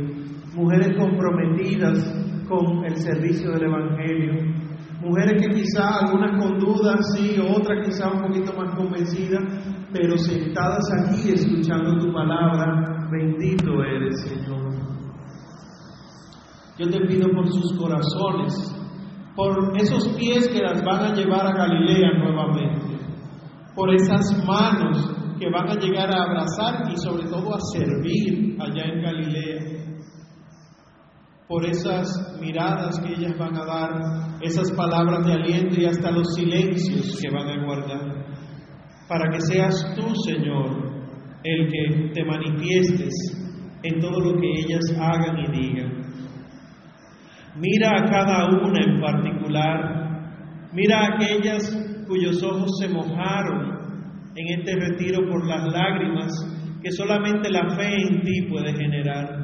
mujeres 0.54 0.97
comprometidas 0.97 2.13
con 2.49 2.84
el 2.84 2.97
servicio 2.97 3.51
del 3.51 3.63
Evangelio, 3.63 4.61
mujeres 5.02 5.42
que 5.42 5.54
quizá 5.54 6.00
algunas 6.00 6.40
con 6.40 6.60
dudas, 6.60 7.00
sí, 7.16 7.36
otras 7.40 7.86
quizá 7.86 8.12
un 8.12 8.22
poquito 8.22 8.54
más 8.54 8.76
convencidas, 8.76 9.44
pero 9.92 10.18
sentadas 10.18 10.84
aquí 11.00 11.32
escuchando 11.32 11.98
tu 11.98 12.14
palabra, 12.14 13.08
bendito 13.12 13.84
eres 13.84 14.22
Señor. 14.22 14.72
Yo 16.78 16.90
te 16.90 17.00
pido 17.08 17.30
por 17.32 17.48
sus 17.52 17.78
corazones, 17.78 18.54
por 19.36 19.76
esos 19.78 20.08
pies 20.10 20.48
que 20.48 20.62
las 20.62 20.84
van 20.84 21.12
a 21.12 21.14
llevar 21.14 21.48
a 21.48 21.54
Galilea 21.54 22.12
nuevamente, 22.18 23.00
por 23.76 23.94
esas 23.94 24.46
manos 24.46 25.10
que 25.40 25.50
van 25.50 25.70
a 25.70 25.76
llegar 25.76 26.14
a 26.14 26.24
abrazar 26.24 26.92
y 26.92 26.98
sobre 26.98 27.24
todo 27.28 27.56
a 27.56 27.60
servir 27.74 28.58
allá 28.62 28.84
en 28.86 29.02
Galilea 29.02 29.82
por 31.52 31.66
esas 31.66 32.40
miradas 32.40 32.98
que 33.02 33.12
ellas 33.14 33.38
van 33.38 33.54
a 33.58 33.66
dar, 33.66 34.21
esas 34.43 34.71
palabras 34.71 35.25
de 35.25 35.34
aliento 35.34 35.80
y 35.80 35.86
hasta 35.86 36.12
los 36.12 36.36
silencios 36.36 37.19
que 37.21 37.30
van 37.30 37.47
a 37.47 37.65
guardar, 37.65 38.25
para 39.08 39.30
que 39.32 39.41
seas 39.41 39.95
tú, 39.95 40.13
Señor, 40.25 40.91
el 41.43 41.67
que 41.71 42.12
te 42.13 42.23
manifiestes 42.23 43.13
en 43.84 43.99
todo 43.99 44.19
lo 44.19 44.39
que 44.39 44.47
ellas 44.47 44.82
hagan 44.99 45.38
y 45.39 45.60
digan. 45.60 46.01
Mira 47.56 47.89
a 47.97 48.06
cada 48.06 48.45
una 48.47 48.84
en 48.84 49.01
particular, 49.01 50.69
mira 50.73 50.99
a 50.99 51.15
aquellas 51.15 52.04
cuyos 52.08 52.41
ojos 52.43 52.69
se 52.80 52.88
mojaron 52.88 53.71
en 54.36 54.60
este 54.60 54.75
retiro 54.75 55.27
por 55.30 55.45
las 55.45 55.71
lágrimas 55.71 56.32
que 56.82 56.91
solamente 56.91 57.49
la 57.49 57.69
fe 57.75 58.01
en 58.01 58.21
ti 58.21 58.47
puede 58.49 58.73
generar 58.73 59.41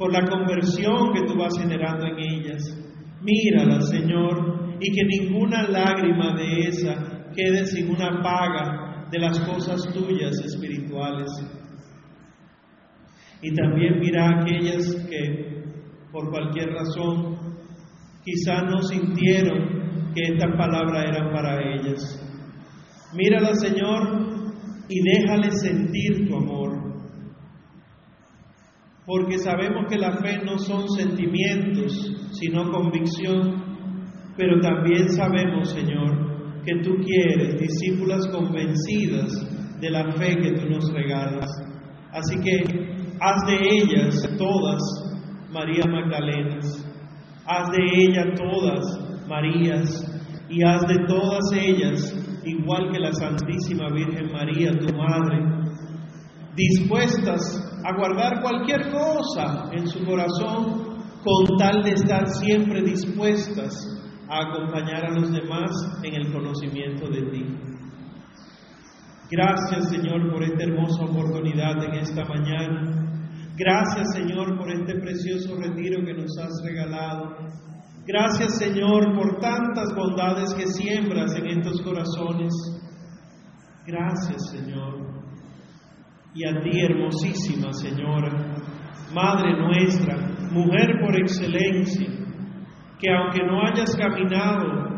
por 0.00 0.10
la 0.10 0.24
conversión 0.24 1.12
que 1.12 1.26
tú 1.26 1.38
vas 1.38 1.52
generando 1.60 2.06
en 2.06 2.18
ellas. 2.18 2.89
Mírala, 3.22 3.82
Señor, 3.82 4.76
y 4.80 4.92
que 4.92 5.04
ninguna 5.04 5.68
lágrima 5.68 6.34
de 6.36 6.60
esa 6.68 7.32
quede 7.34 7.66
sin 7.66 7.90
una 7.90 8.22
paga 8.22 9.08
de 9.10 9.18
las 9.18 9.38
cosas 9.40 9.82
tuyas 9.92 10.40
espirituales. 10.44 11.28
Y 13.42 13.54
también 13.54 13.98
mira 14.00 14.26
a 14.26 14.40
aquellas 14.40 14.94
que, 15.08 15.64
por 16.10 16.30
cualquier 16.30 16.70
razón, 16.70 17.38
quizá 18.24 18.62
no 18.62 18.82
sintieron 18.82 20.12
que 20.14 20.32
esta 20.32 20.56
palabra 20.56 21.04
era 21.04 21.30
para 21.30 21.58
ellas. 21.74 22.00
Mírala, 23.14 23.54
Señor, 23.54 24.30
y 24.88 25.00
déjale 25.02 25.50
sentir 25.52 26.26
tu 26.26 26.36
amor 26.36 26.90
porque 29.10 29.38
sabemos 29.38 29.86
que 29.90 29.98
la 29.98 30.18
fe 30.18 30.38
no 30.44 30.56
son 30.56 30.88
sentimientos, 30.88 32.12
sino 32.40 32.70
convicción, 32.70 33.62
pero 34.36 34.58
también 34.60 35.08
sabemos, 35.10 35.70
Señor, 35.70 36.62
que 36.64 36.80
tú 36.82 36.96
quieres 37.04 37.58
discípulas 37.58 38.26
convencidas 38.28 39.30
de 39.80 39.90
la 39.90 40.10
fe 40.12 40.36
que 40.36 40.52
tú 40.52 40.68
nos 40.68 40.90
regalas. 40.92 41.46
Así 42.12 42.36
que 42.40 42.62
haz 43.20 43.46
de 43.46 43.58
ellas 43.76 44.36
todas 44.38 44.80
María 45.52 45.84
Magdalenas, 45.86 46.86
haz 47.46 47.70
de 47.70 48.02
ellas 48.02 48.26
todas 48.36 49.28
Marías, 49.28 50.10
y 50.50 50.64
haz 50.64 50.80
de 50.86 51.06
todas 51.06 51.52
ellas, 51.54 52.12
igual 52.44 52.90
que 52.90 52.98
la 52.98 53.12
Santísima 53.12 53.88
Virgen 53.92 54.32
María, 54.32 54.72
tu 54.72 54.92
Madre, 54.96 55.38
dispuestas 56.56 57.40
a 57.84 57.96
guardar 57.96 58.42
cualquier 58.42 58.90
cosa 58.90 59.70
en 59.72 59.86
su 59.86 60.04
corazón 60.04 60.89
con 61.24 61.56
tal 61.58 61.82
de 61.82 61.92
estar 61.92 62.26
siempre 62.28 62.82
dispuestas 62.82 63.74
a 64.28 64.48
acompañar 64.48 65.06
a 65.06 65.10
los 65.10 65.30
demás 65.30 65.70
en 66.02 66.14
el 66.14 66.32
conocimiento 66.32 67.08
de 67.08 67.22
ti. 67.30 67.46
Gracias 69.30 69.90
Señor 69.90 70.32
por 70.32 70.42
esta 70.42 70.64
hermosa 70.64 71.04
oportunidad 71.04 71.82
en 71.84 71.94
esta 71.94 72.24
mañana. 72.24 73.10
Gracias 73.56 74.14
Señor 74.14 74.56
por 74.58 74.70
este 74.70 74.98
precioso 75.00 75.56
retiro 75.56 76.04
que 76.04 76.14
nos 76.14 76.36
has 76.38 76.62
regalado. 76.64 77.36
Gracias 78.06 78.58
Señor 78.58 79.14
por 79.14 79.38
tantas 79.38 79.94
bondades 79.94 80.54
que 80.54 80.66
siembras 80.66 81.34
en 81.36 81.46
estos 81.58 81.80
corazones. 81.82 82.52
Gracias 83.86 84.50
Señor 84.50 85.20
y 86.34 86.44
a 86.44 86.60
ti, 86.60 86.80
hermosísima 86.80 87.72
Señora, 87.72 88.54
Madre 89.12 89.58
nuestra, 89.58 90.29
mujer 90.50 91.00
por 91.00 91.16
excelencia, 91.16 92.08
que 92.98 93.10
aunque 93.10 93.42
no 93.44 93.62
hayas 93.62 93.94
caminado 93.96 94.90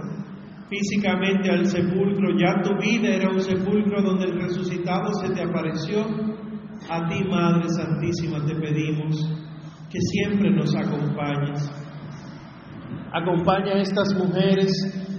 físicamente 0.69 1.51
al 1.51 1.67
sepulcro, 1.67 2.37
ya 2.39 2.63
tu 2.63 2.75
vida 2.81 3.15
era 3.15 3.31
un 3.31 3.41
sepulcro 3.41 4.03
donde 4.03 4.25
el 4.25 4.41
resucitado 4.41 5.13
se 5.15 5.35
te 5.35 5.43
apareció. 5.43 6.05
A 6.91 7.07
ti, 7.09 7.23
Madre 7.29 7.69
Santísima, 7.69 8.45
te 8.45 8.55
pedimos 8.57 9.17
que 9.91 9.99
siempre 10.01 10.51
nos 10.51 10.75
acompañes. 10.75 11.71
Acompaña 13.13 13.75
a 13.75 13.83
estas 13.83 14.15
mujeres 14.17 14.73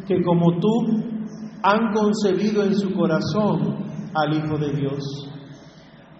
que 0.07 0.21
como 0.23 0.59
tú 0.59 1.13
han 1.63 1.93
concebido 1.93 2.63
en 2.63 2.75
su 2.75 2.91
corazón 2.93 3.85
al 4.13 4.33
Hijo 4.33 4.57
de 4.57 4.73
Dios. 4.73 5.29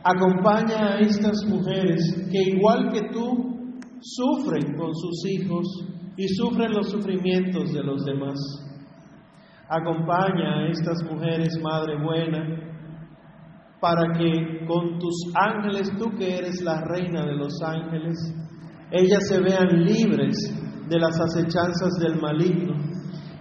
Acompaña 0.03 0.93
a 0.93 0.99
estas 0.99 1.43
mujeres 1.47 2.01
que 2.31 2.51
igual 2.51 2.91
que 2.91 3.09
tú 3.11 3.53
sufren 4.03 4.75
con 4.75 4.93
sus 4.93 5.25
hijos 5.31 5.65
y 6.17 6.27
sufren 6.35 6.73
los 6.73 6.91
sufrimientos 6.91 7.73
de 7.73 7.83
los 7.83 8.03
demás. 8.05 8.37
Acompaña 9.69 10.59
a 10.59 10.67
estas 10.67 11.01
mujeres, 11.09 11.57
Madre 11.61 11.95
buena, 12.03 12.63
para 13.79 14.11
que 14.17 14.65
con 14.67 14.99
tus 14.99 15.31
ángeles, 15.33 15.91
tú 15.97 16.09
que 16.17 16.37
eres 16.37 16.61
la 16.61 16.81
reina 16.81 17.25
de 17.25 17.35
los 17.35 17.61
ángeles, 17.61 18.15
ellas 18.91 19.27
se 19.27 19.39
vean 19.39 19.83
libres 19.83 20.35
de 20.87 20.99
las 20.99 21.19
acechanzas 21.19 21.93
del 21.99 22.19
maligno 22.21 22.75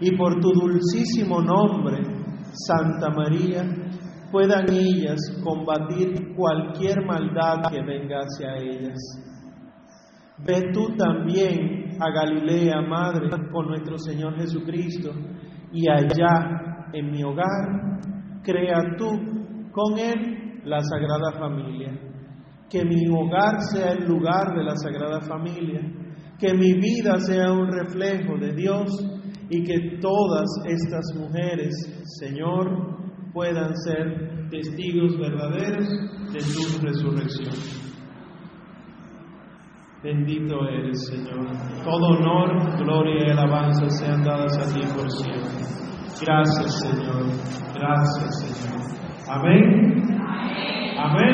y 0.01 0.16
por 0.16 0.40
tu 0.40 0.51
dulcísimo 0.53 1.42
nombre, 1.42 1.98
Santa 2.66 3.11
María, 3.11 3.64
puedan 4.31 4.64
ellas 4.72 5.20
combatir 5.44 6.35
cualquier 6.35 7.05
maldad 7.07 7.70
que 7.70 7.83
venga 7.83 8.18
hacia 8.20 8.57
ellas. 8.57 8.98
Ve 10.38 10.70
tú 10.72 10.96
también 10.96 11.96
a 12.00 12.10
Galilea, 12.10 12.80
Madre, 12.82 13.28
con 13.52 13.68
nuestro 13.68 13.98
Señor 13.98 14.36
Jesucristo, 14.36 15.12
y 15.72 15.88
allá 15.88 16.88
en 16.92 17.10
mi 17.10 17.22
hogar, 17.22 18.00
crea 18.42 18.96
tú 18.98 19.08
con 19.72 19.98
Él 19.98 20.60
la 20.64 20.80
Sagrada 20.80 21.32
Familia. 21.38 21.98
Que 22.68 22.84
mi 22.84 23.06
hogar 23.08 23.60
sea 23.60 23.92
el 23.92 24.06
lugar 24.06 24.54
de 24.54 24.64
la 24.64 24.76
Sagrada 24.76 25.20
Familia, 25.20 25.80
que 26.38 26.54
mi 26.54 26.72
vida 26.74 27.18
sea 27.18 27.52
un 27.52 27.70
reflejo 27.70 28.36
de 28.38 28.52
Dios 28.54 28.90
y 29.48 29.62
que 29.62 29.98
todas 30.00 30.48
estas 30.66 31.04
mujeres, 31.16 31.70
Señor, 32.18 33.32
puedan 33.32 33.76
ser 33.76 34.48
testigos 34.50 35.16
verdaderos 35.18 35.88
de 36.32 36.38
tu 36.38 36.86
resurrección. 36.86 37.91
Bendito 40.02 40.68
eres, 40.68 41.06
Señor. 41.06 41.46
Todo 41.84 42.18
honor, 42.18 42.76
gloria 42.76 43.24
y 43.24 43.30
alabanza 43.30 43.88
sean 43.88 44.24
dadas 44.24 44.58
a 44.58 44.74
ti 44.74 44.80
por 44.96 45.08
siempre. 45.08 45.62
Gracias, 46.20 46.80
Señor. 46.80 47.22
Gracias, 47.72 48.40
Señor. 48.40 48.82
Amén. 49.28 50.02
Amén. 50.98 51.32